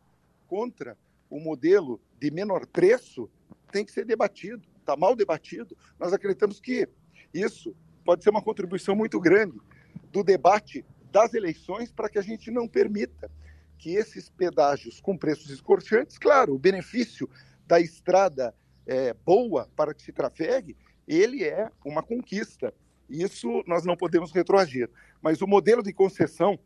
contra 0.47 0.97
o 1.29 1.39
modelo 1.39 1.99
de 2.19 2.31
menor 2.31 2.65
preço 2.67 3.29
tem 3.71 3.85
que 3.85 3.91
ser 3.91 4.05
debatido, 4.05 4.63
está 4.79 4.95
mal 4.95 5.15
debatido. 5.15 5.75
Nós 5.99 6.13
acreditamos 6.13 6.59
que 6.59 6.87
isso 7.33 7.75
pode 8.03 8.23
ser 8.23 8.29
uma 8.29 8.41
contribuição 8.41 8.95
muito 8.95 9.19
grande 9.19 9.59
do 10.11 10.23
debate 10.23 10.85
das 11.11 11.33
eleições 11.33 11.91
para 11.91 12.09
que 12.09 12.19
a 12.19 12.21
gente 12.21 12.51
não 12.51 12.67
permita 12.67 13.29
que 13.77 13.95
esses 13.95 14.29
pedágios 14.29 14.99
com 14.99 15.17
preços 15.17 15.49
escorchantes, 15.49 16.17
claro, 16.17 16.53
o 16.53 16.59
benefício 16.59 17.29
da 17.67 17.79
estrada 17.79 18.53
é, 18.85 19.13
boa 19.13 19.69
para 19.75 19.93
que 19.93 20.01
se 20.01 20.11
trafegue, 20.11 20.77
ele 21.07 21.43
é 21.43 21.69
uma 21.83 22.01
conquista. 22.01 22.73
Isso 23.09 23.63
nós 23.67 23.85
não 23.85 23.95
podemos 23.95 24.31
retroagir. 24.31 24.89
Mas 25.21 25.41
o 25.41 25.47
modelo 25.47 25.83
de 25.83 25.93
concessão, 25.93 26.57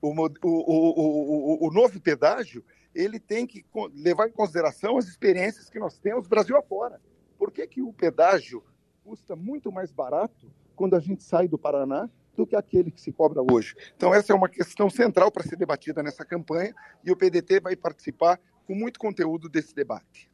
o, 0.00 0.10
o, 0.10 0.28
o, 0.42 1.68
o, 1.68 1.72
novo 1.72 2.00
pedágio, 2.00 2.64
ele 2.94 3.18
tem 3.18 3.46
que 3.46 3.64
levar 3.94 4.28
em 4.28 4.32
consideração 4.32 4.98
as 4.98 5.06
experiências 5.06 5.70
que 5.70 5.78
nós 5.78 5.98
temos 5.98 6.28
Brasil 6.28 6.56
afora. 6.56 7.00
Por 7.38 7.50
que, 7.50 7.66
que 7.66 7.82
o 7.82 7.92
pedágio 7.92 8.62
custa 9.04 9.34
muito 9.34 9.72
mais 9.72 9.90
barato 9.90 10.50
quando 10.76 10.94
a 10.94 11.00
gente 11.00 11.22
sai 11.24 11.48
do 11.48 11.58
Paraná 11.58 12.08
do 12.36 12.46
que 12.46 12.56
aquele 12.56 12.90
que 12.90 13.00
se 13.00 13.12
cobra 13.12 13.42
hoje. 13.42 13.74
Então, 13.96 14.14
essa 14.14 14.32
é 14.32 14.36
uma 14.36 14.48
questão 14.48 14.88
central 14.88 15.30
para 15.30 15.42
ser 15.42 15.56
debatida 15.56 16.02
nessa 16.02 16.24
campanha 16.24 16.74
e 17.04 17.10
o 17.10 17.16
PDT 17.16 17.60
vai 17.60 17.76
participar 17.76 18.40
com 18.66 18.74
muito 18.74 18.98
conteúdo 18.98 19.48
desse 19.48 19.74
debate. 19.74 20.30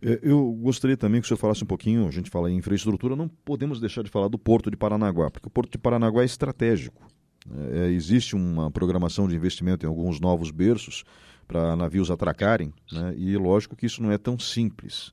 É, 0.00 0.20
eu 0.22 0.52
gostaria 0.52 0.96
também 0.96 1.20
que 1.20 1.24
o 1.24 1.28
senhor 1.28 1.38
falasse 1.38 1.62
um 1.62 1.66
pouquinho, 1.66 2.06
a 2.06 2.10
gente 2.10 2.30
fala 2.30 2.50
em 2.50 2.56
infraestrutura, 2.56 3.16
não 3.16 3.28
podemos 3.28 3.80
deixar 3.80 4.02
de 4.02 4.10
falar 4.10 4.28
do 4.28 4.38
Porto 4.38 4.70
de 4.70 4.76
Paranaguá, 4.76 5.30
porque 5.30 5.48
o 5.48 5.50
Porto 5.50 5.72
de 5.72 5.78
Paranaguá 5.78 6.22
é 6.22 6.26
estratégico. 6.26 7.06
É, 7.72 7.86
é 7.86 7.90
existe 7.90 8.36
uma 8.36 8.70
programação 8.70 9.28
de 9.28 9.34
investimento 9.34 9.84
em 9.84 9.88
alguns 9.88 10.20
novos 10.20 10.50
berços 10.50 11.04
para 11.46 11.74
navios 11.74 12.10
atracarem, 12.10 12.72
né? 12.92 13.14
e 13.16 13.36
lógico 13.36 13.74
que 13.74 13.86
isso 13.86 14.02
não 14.02 14.12
é 14.12 14.18
tão 14.18 14.38
simples. 14.38 15.12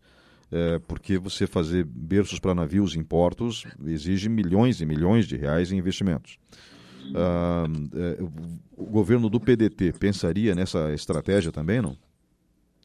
É, 0.51 0.79
porque 0.87 1.17
você 1.17 1.47
fazer 1.47 1.83
berços 1.83 2.39
para 2.39 2.53
navios 2.53 2.95
em 2.95 3.03
portos 3.03 3.65
exige 3.85 4.29
milhões 4.29 4.79
e 4.79 4.85
milhões 4.85 5.27
de 5.27 5.35
reais 5.35 5.71
em 5.71 5.77
investimentos. 5.77 6.37
Ah, 7.13 7.65
é, 7.93 8.23
o 8.75 8.85
governo 8.85 9.29
do 9.29 9.39
PDT 9.39 9.93
pensaria 9.93 10.55
nessa 10.55 10.93
estratégia 10.93 11.51
também, 11.51 11.81
não? 11.81 11.97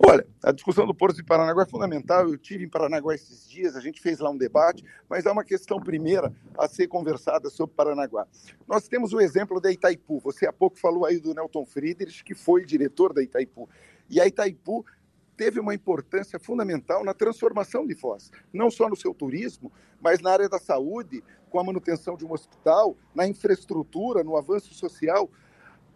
Olha, 0.02 0.26
a 0.42 0.50
discussão 0.50 0.86
do 0.86 0.94
Porto 0.94 1.16
de 1.16 1.22
Paranaguá 1.22 1.64
é 1.64 1.66
fundamental. 1.66 2.26
Eu 2.26 2.38
tive 2.38 2.64
em 2.64 2.68
Paranaguá 2.68 3.14
esses 3.14 3.46
dias, 3.46 3.76
a 3.76 3.80
gente 3.80 4.00
fez 4.00 4.18
lá 4.18 4.30
um 4.30 4.36
debate, 4.36 4.82
mas 5.06 5.26
há 5.26 5.32
uma 5.32 5.44
questão 5.44 5.78
primeira 5.78 6.32
a 6.56 6.66
ser 6.66 6.88
conversada 6.88 7.50
sobre 7.50 7.74
Paranaguá. 7.74 8.26
Nós 8.66 8.88
temos 8.88 9.12
o 9.12 9.20
exemplo 9.20 9.60
da 9.60 9.70
Itaipu. 9.70 10.18
Você 10.20 10.46
há 10.46 10.52
pouco 10.52 10.78
falou 10.78 11.04
aí 11.04 11.20
do 11.20 11.34
Nelton 11.34 11.66
Friedrich, 11.66 12.24
que 12.24 12.34
foi 12.34 12.64
diretor 12.64 13.12
da 13.12 13.22
Itaipu. 13.22 13.68
E 14.08 14.18
a 14.18 14.26
Itaipu 14.26 14.86
teve 15.40 15.58
uma 15.58 15.74
importância 15.74 16.38
fundamental 16.38 17.02
na 17.02 17.14
transformação 17.14 17.86
de 17.86 17.94
Foz, 17.94 18.30
não 18.52 18.70
só 18.70 18.90
no 18.90 18.94
seu 18.94 19.14
turismo, 19.14 19.72
mas 19.98 20.20
na 20.20 20.32
área 20.32 20.50
da 20.50 20.58
saúde, 20.58 21.24
com 21.48 21.58
a 21.58 21.64
manutenção 21.64 22.14
de 22.14 22.26
um 22.26 22.32
hospital, 22.34 22.94
na 23.14 23.26
infraestrutura, 23.26 24.22
no 24.22 24.36
avanço 24.36 24.74
social. 24.74 25.30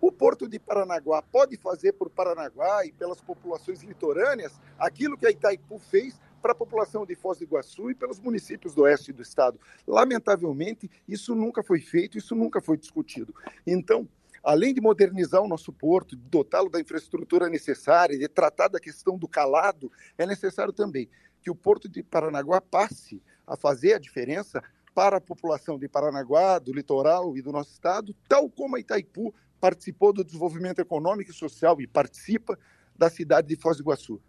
O 0.00 0.10
Porto 0.10 0.48
de 0.48 0.58
Paranaguá 0.58 1.20
pode 1.20 1.58
fazer 1.58 1.92
por 1.92 2.08
Paranaguá 2.08 2.86
e 2.86 2.92
pelas 2.92 3.20
populações 3.20 3.82
litorâneas 3.82 4.58
aquilo 4.78 5.18
que 5.18 5.26
a 5.26 5.30
Itaipu 5.30 5.78
fez 5.78 6.18
para 6.40 6.52
a 6.52 6.54
população 6.54 7.04
de 7.04 7.14
Foz 7.14 7.36
do 7.36 7.44
Iguaçu 7.44 7.90
e 7.90 7.94
pelos 7.94 8.18
municípios 8.18 8.74
do 8.74 8.84
oeste 8.84 9.12
do 9.12 9.20
estado. 9.20 9.60
Lamentavelmente, 9.86 10.90
isso 11.06 11.34
nunca 11.34 11.62
foi 11.62 11.80
feito, 11.80 12.16
isso 12.16 12.34
nunca 12.34 12.62
foi 12.62 12.78
discutido. 12.78 13.34
Então, 13.66 14.08
além 14.44 14.74
de 14.74 14.80
modernizar 14.80 15.42
o 15.42 15.48
nosso 15.48 15.72
porto, 15.72 16.14
de 16.14 16.22
dotá-lo 16.28 16.68
da 16.68 16.78
infraestrutura 16.78 17.48
necessária, 17.48 18.18
de 18.18 18.28
tratar 18.28 18.68
da 18.68 18.78
questão 18.78 19.16
do 19.16 19.26
calado, 19.26 19.90
é 20.18 20.26
necessário 20.26 20.72
também 20.72 21.08
que 21.40 21.50
o 21.50 21.54
Porto 21.54 21.88
de 21.88 22.02
Paranaguá 22.02 22.60
passe 22.60 23.22
a 23.46 23.56
fazer 23.56 23.94
a 23.94 23.98
diferença 23.98 24.62
para 24.94 25.16
a 25.16 25.20
população 25.20 25.78
de 25.78 25.88
Paranaguá, 25.88 26.58
do 26.58 26.72
litoral 26.72 27.36
e 27.36 27.42
do 27.42 27.50
nosso 27.50 27.72
estado, 27.72 28.14
tal 28.28 28.48
como 28.48 28.76
a 28.76 28.80
Itaipu 28.80 29.34
participou 29.60 30.12
do 30.12 30.22
desenvolvimento 30.22 30.78
econômico 30.78 31.30
e 31.30 31.34
social 31.34 31.80
e 31.80 31.86
participa 31.86 32.58
da 32.96 33.08
cidade 33.08 33.48
de 33.48 33.56
Foz 33.56 33.78
do 33.78 33.82
Iguaçu. 33.82 34.20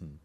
Hum. 0.00 0.16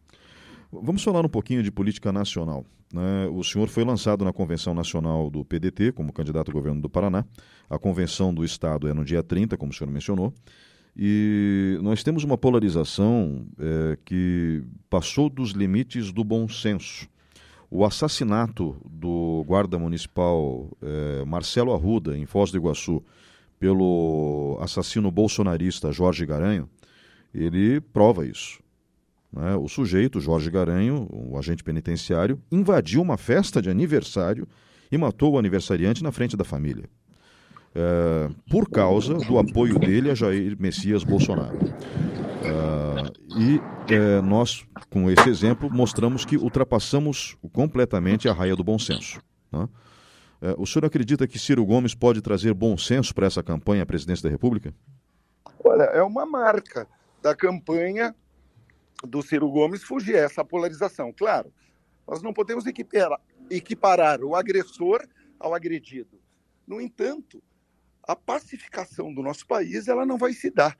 Vamos 0.72 1.04
falar 1.04 1.24
um 1.24 1.28
pouquinho 1.28 1.62
de 1.62 1.70
política 1.70 2.10
nacional. 2.10 2.64
Né? 2.92 3.28
O 3.32 3.42
senhor 3.44 3.68
foi 3.68 3.84
lançado 3.84 4.24
na 4.24 4.32
Convenção 4.32 4.74
Nacional 4.74 5.30
do 5.30 5.44
PDT 5.44 5.92
como 5.92 6.12
candidato 6.12 6.48
ao 6.48 6.54
governo 6.54 6.80
do 6.80 6.88
Paraná. 6.88 7.24
A 7.68 7.78
convenção 7.78 8.34
do 8.34 8.44
Estado 8.44 8.88
é 8.88 8.94
no 8.94 9.04
dia 9.04 9.22
30, 9.22 9.56
como 9.56 9.70
o 9.70 9.74
senhor 9.74 9.90
mencionou. 9.90 10.34
E 10.96 11.78
nós 11.82 12.02
temos 12.02 12.24
uma 12.24 12.36
polarização 12.36 13.46
é, 13.58 13.96
que 14.04 14.62
passou 14.88 15.28
dos 15.28 15.50
limites 15.50 16.12
do 16.12 16.24
bom 16.24 16.48
senso. 16.48 17.08
O 17.70 17.84
assassinato 17.84 18.76
do 18.84 19.44
guarda 19.46 19.78
municipal 19.78 20.68
é, 20.82 21.24
Marcelo 21.24 21.72
Arruda, 21.72 22.18
em 22.18 22.26
Foz 22.26 22.50
do 22.50 22.58
Iguaçu, 22.58 23.02
pelo 23.60 24.58
assassino 24.60 25.10
bolsonarista 25.10 25.92
Jorge 25.92 26.26
Garanho, 26.26 26.68
ele 27.32 27.80
prova 27.80 28.26
isso. 28.26 28.60
Né? 29.32 29.54
O 29.56 29.68
sujeito, 29.68 30.20
Jorge 30.20 30.50
Garanho, 30.50 31.08
o 31.10 31.38
agente 31.38 31.62
penitenciário, 31.62 32.40
invadiu 32.50 33.00
uma 33.00 33.16
festa 33.16 33.62
de 33.62 33.70
aniversário 33.70 34.46
e 34.90 34.98
matou 34.98 35.34
o 35.34 35.38
aniversariante 35.38 36.02
na 36.02 36.10
frente 36.10 36.36
da 36.36 36.44
família. 36.44 36.84
É, 37.72 38.28
por 38.50 38.68
causa 38.68 39.14
do 39.14 39.38
apoio 39.38 39.78
dele 39.78 40.10
a 40.10 40.14
Jair 40.14 40.56
Messias 40.58 41.04
Bolsonaro. 41.04 41.56
É, 42.42 43.38
e 43.38 43.60
é, 43.94 44.20
nós, 44.20 44.64
com 44.88 45.08
esse 45.08 45.28
exemplo, 45.28 45.70
mostramos 45.70 46.24
que 46.24 46.36
ultrapassamos 46.36 47.36
completamente 47.52 48.28
a 48.28 48.32
raia 48.32 48.56
do 48.56 48.64
bom 48.64 48.78
senso. 48.78 49.20
Né? 49.52 49.68
O 50.56 50.66
senhor 50.66 50.86
acredita 50.86 51.28
que 51.28 51.38
Ciro 51.38 51.64
Gomes 51.66 51.94
pode 51.94 52.22
trazer 52.22 52.54
bom 52.54 52.76
senso 52.76 53.14
para 53.14 53.26
essa 53.26 53.42
campanha 53.42 53.82
à 53.82 53.86
presidência 53.86 54.22
da 54.22 54.30
República? 54.30 54.72
Olha, 55.62 55.82
é 55.82 56.02
uma 56.02 56.24
marca 56.24 56.88
da 57.22 57.36
campanha 57.36 58.14
do 59.06 59.22
Ciro 59.22 59.50
Gomes 59.50 59.82
fugir 59.82 60.16
a 60.16 60.20
essa 60.20 60.44
polarização. 60.44 61.12
Claro, 61.12 61.52
nós 62.06 62.22
não 62.22 62.32
podemos 62.32 62.66
equiparar, 62.66 63.20
equiparar 63.50 64.22
o 64.22 64.34
agressor 64.34 65.06
ao 65.38 65.54
agredido. 65.54 66.20
No 66.66 66.80
entanto, 66.80 67.42
a 68.02 68.14
pacificação 68.14 69.12
do 69.12 69.22
nosso 69.22 69.46
país 69.46 69.88
ela 69.88 70.04
não 70.04 70.18
vai 70.18 70.32
se 70.32 70.50
dar 70.50 70.78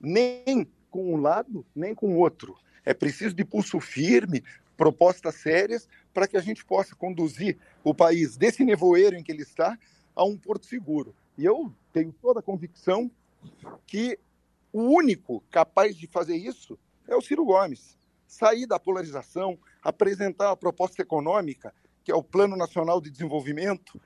nem 0.00 0.66
com 0.90 1.14
um 1.14 1.16
lado 1.16 1.64
nem 1.74 1.94
com 1.94 2.14
o 2.14 2.18
outro. 2.18 2.56
É 2.84 2.94
preciso 2.94 3.34
de 3.34 3.44
pulso 3.44 3.80
firme, 3.80 4.42
propostas 4.76 5.34
sérias 5.36 5.88
para 6.12 6.28
que 6.28 6.36
a 6.36 6.40
gente 6.40 6.64
possa 6.64 6.94
conduzir 6.94 7.58
o 7.82 7.94
país 7.94 8.36
desse 8.36 8.64
nevoeiro 8.64 9.16
em 9.16 9.22
que 9.22 9.32
ele 9.32 9.42
está 9.42 9.78
a 10.14 10.24
um 10.24 10.36
porto 10.36 10.66
seguro. 10.66 11.14
E 11.36 11.44
eu 11.44 11.72
tenho 11.92 12.12
toda 12.12 12.40
a 12.40 12.42
convicção 12.42 13.10
que 13.86 14.18
o 14.72 14.82
único 14.82 15.42
capaz 15.50 15.96
de 15.96 16.06
fazer 16.06 16.36
isso 16.36 16.78
é 17.08 17.16
o 17.16 17.20
Ciro 17.20 17.44
Gomes. 17.44 17.96
Sair 18.26 18.66
da 18.66 18.78
polarização, 18.78 19.58
apresentar 19.82 20.50
a 20.50 20.56
proposta 20.56 21.02
econômica, 21.02 21.72
que 22.04 22.10
é 22.10 22.14
o 22.14 22.22
Plano 22.22 22.56
Nacional 22.56 23.00
de 23.00 23.10
Desenvolvimento, 23.10 24.00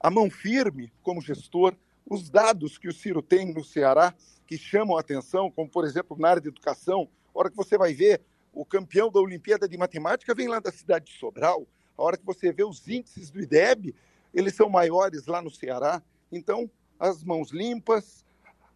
a 0.00 0.10
mão 0.10 0.30
firme 0.30 0.92
como 1.02 1.20
gestor, 1.20 1.74
os 2.08 2.30
dados 2.30 2.78
que 2.78 2.88
o 2.88 2.92
Ciro 2.92 3.22
tem 3.22 3.52
no 3.52 3.62
Ceará 3.62 4.14
que 4.46 4.58
chamam 4.58 4.96
a 4.96 5.00
atenção, 5.00 5.50
como 5.50 5.70
por 5.70 5.84
exemplo 5.84 6.16
na 6.18 6.28
área 6.28 6.42
de 6.42 6.48
educação, 6.48 7.08
a 7.34 7.38
hora 7.38 7.50
que 7.50 7.56
você 7.56 7.78
vai 7.78 7.94
ver 7.94 8.20
o 8.52 8.64
campeão 8.64 9.10
da 9.10 9.20
Olimpíada 9.20 9.68
de 9.68 9.78
Matemática 9.78 10.34
vem 10.34 10.48
lá 10.48 10.58
da 10.58 10.72
cidade 10.72 11.06
de 11.06 11.18
Sobral. 11.18 11.66
A 11.96 12.02
hora 12.02 12.16
que 12.16 12.26
você 12.26 12.52
vê 12.52 12.64
os 12.64 12.88
índices 12.88 13.30
do 13.30 13.40
IDEB, 13.40 13.94
eles 14.34 14.54
são 14.54 14.68
maiores 14.68 15.26
lá 15.26 15.40
no 15.40 15.50
Ceará. 15.50 16.02
Então, 16.32 16.68
as 16.98 17.22
mãos 17.22 17.52
limpas, 17.52 18.24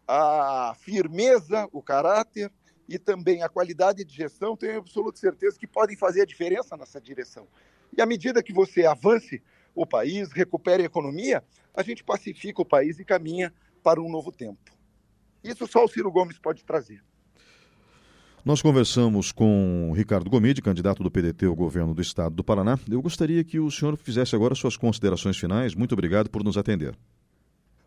a 0.07 0.74
firmeza, 0.79 1.68
o 1.72 1.83
caráter 1.83 2.53
e 2.88 2.99
também 2.99 3.42
a 3.42 3.49
qualidade 3.49 4.05
de 4.05 4.14
gestão, 4.14 4.57
tenho 4.57 4.79
absoluta 4.79 5.18
certeza 5.18 5.59
que 5.59 5.66
podem 5.66 5.97
fazer 5.97 6.23
a 6.23 6.27
diferença 6.27 6.77
nessa 6.77 7.01
direção. 7.01 7.47
E 7.97 8.03
à 8.03 8.07
medida 8.07 8.42
que 8.42 8.53
você 8.53 8.85
avance 8.85 9.42
o 9.75 9.87
país, 9.87 10.33
recupere 10.33 10.83
a 10.83 10.87
economia, 10.87 11.42
a 11.75 11.83
gente 11.83 12.05
pacifica 12.05 12.62
o 12.62 12.64
país 12.64 12.99
e 12.99 13.05
caminha 13.05 13.53
para 13.83 14.01
um 14.01 14.11
novo 14.11 14.31
tempo. 14.31 14.73
Isso 15.42 15.66
só 15.66 15.85
o 15.85 15.88
Ciro 15.88 16.11
Gomes 16.11 16.38
pode 16.38 16.64
trazer. 16.64 17.03
Nós 18.44 18.61
conversamos 18.61 19.33
com 19.33 19.90
Ricardo 19.97 20.29
Gomide, 20.29 20.61
candidato 20.61 21.03
do 21.03 21.11
PDT 21.11 21.47
ao 21.47 21.55
governo 21.55 21.94
do 21.94 22.03
estado 22.03 22.35
do 22.35 22.44
Paraná. 22.44 22.79
Eu 22.90 23.01
gostaria 23.01 23.42
que 23.42 23.59
o 23.59 23.70
senhor 23.70 23.97
fizesse 23.97 24.37
agora 24.37 24.55
suas 24.55 24.77
considerações 24.77 25.38
finais. 25.38 25.75
Muito 25.75 25.92
obrigado 25.92 26.29
por 26.29 26.44
nos 26.44 26.59
atender. 26.59 26.94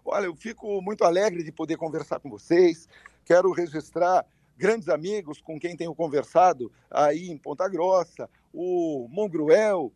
Olha, 0.03 0.25
eu 0.25 0.35
fico 0.35 0.81
muito 0.81 1.03
alegre 1.03 1.43
de 1.43 1.51
poder 1.51 1.77
conversar 1.77 2.19
com 2.19 2.29
vocês. 2.29 2.87
Quero 3.23 3.51
registrar 3.51 4.25
grandes 4.57 4.89
amigos 4.89 5.39
com 5.41 5.59
quem 5.59 5.75
tenho 5.75 5.93
conversado 5.93 6.71
aí 6.89 7.29
em 7.29 7.37
Ponta 7.37 7.67
Grossa, 7.69 8.29
o 8.53 9.07
Mongruel, 9.09 9.91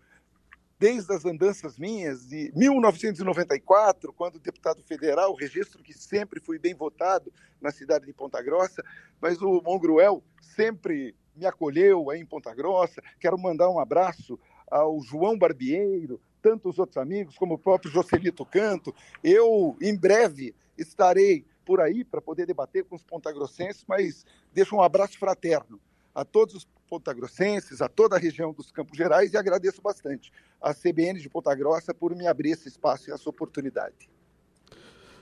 desde 0.79 1.13
as 1.13 1.25
andanças 1.25 1.77
minhas 1.77 2.27
de 2.27 2.51
1994, 2.55 4.11
quando 4.13 4.39
deputado 4.39 4.81
federal, 4.81 5.35
registro 5.35 5.83
que 5.83 5.93
sempre 5.93 6.39
fui 6.39 6.57
bem 6.57 6.73
votado 6.73 7.31
na 7.61 7.71
cidade 7.71 8.05
de 8.05 8.13
Ponta 8.13 8.41
Grossa, 8.41 8.83
mas 9.21 9.41
o 9.41 9.61
Mongruel 9.61 10.23
sempre 10.41 11.15
me 11.35 11.45
acolheu 11.45 12.09
aí 12.09 12.19
em 12.19 12.25
Ponta 12.25 12.53
Grossa. 12.53 13.01
Quero 13.19 13.37
mandar 13.37 13.69
um 13.69 13.79
abraço 13.79 14.39
ao 14.69 15.01
João 15.01 15.37
Barbieiro, 15.37 16.19
tantos 16.41 16.79
outros 16.79 16.97
amigos, 16.97 17.37
como 17.37 17.55
o 17.55 17.59
próprio 17.59 17.91
Joselito 17.91 18.45
Canto. 18.45 18.93
Eu, 19.23 19.77
em 19.81 19.95
breve, 19.95 20.55
estarei 20.77 21.45
por 21.65 21.79
aí 21.79 22.03
para 22.03 22.21
poder 22.21 22.45
debater 22.45 22.83
com 22.83 22.95
os 22.95 23.03
pontagrossenses, 23.03 23.83
mas 23.87 24.25
deixo 24.53 24.75
um 24.75 24.81
abraço 24.81 25.17
fraterno 25.17 25.79
a 26.13 26.25
todos 26.25 26.55
os 26.55 26.67
pontagrossenses, 26.89 27.81
a 27.81 27.87
toda 27.87 28.17
a 28.17 28.19
região 28.19 28.51
dos 28.51 28.71
Campos 28.71 28.97
Gerais 28.97 29.33
e 29.33 29.37
agradeço 29.37 29.81
bastante 29.81 30.31
a 30.61 30.73
CBN 30.73 31.19
de 31.19 31.29
Ponta 31.29 31.55
Grossa 31.55 31.93
por 31.93 32.15
me 32.15 32.27
abrir 32.27 32.51
esse 32.51 32.67
espaço 32.67 33.09
e 33.09 33.13
essa 33.13 33.29
oportunidade. 33.29 34.09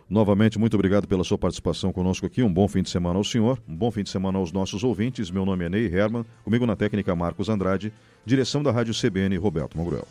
Novamente, 0.09 0.57
muito 0.57 0.73
obrigado 0.73 1.07
pela 1.07 1.23
sua 1.23 1.37
participação 1.37 1.93
conosco 1.93 2.25
aqui. 2.25 2.41
Um 2.41 2.51
bom 2.51 2.67
fim 2.67 2.81
de 2.81 2.89
semana 2.89 3.19
ao 3.19 3.23
senhor, 3.23 3.61
um 3.67 3.75
bom 3.75 3.91
fim 3.91 4.01
de 4.01 4.09
semana 4.09 4.39
aos 4.39 4.51
nossos 4.51 4.83
ouvintes. 4.83 5.29
Meu 5.29 5.45
nome 5.45 5.65
é 5.65 5.69
Ney 5.69 5.85
Herman, 5.85 6.25
comigo 6.43 6.65
na 6.65 6.75
técnica 6.75 7.15
Marcos 7.15 7.47
Andrade, 7.47 7.93
direção 8.25 8.63
da 8.63 8.71
Rádio 8.71 8.95
CBN 8.99 9.37
Roberto 9.37 9.77
Mogruel. 9.77 10.07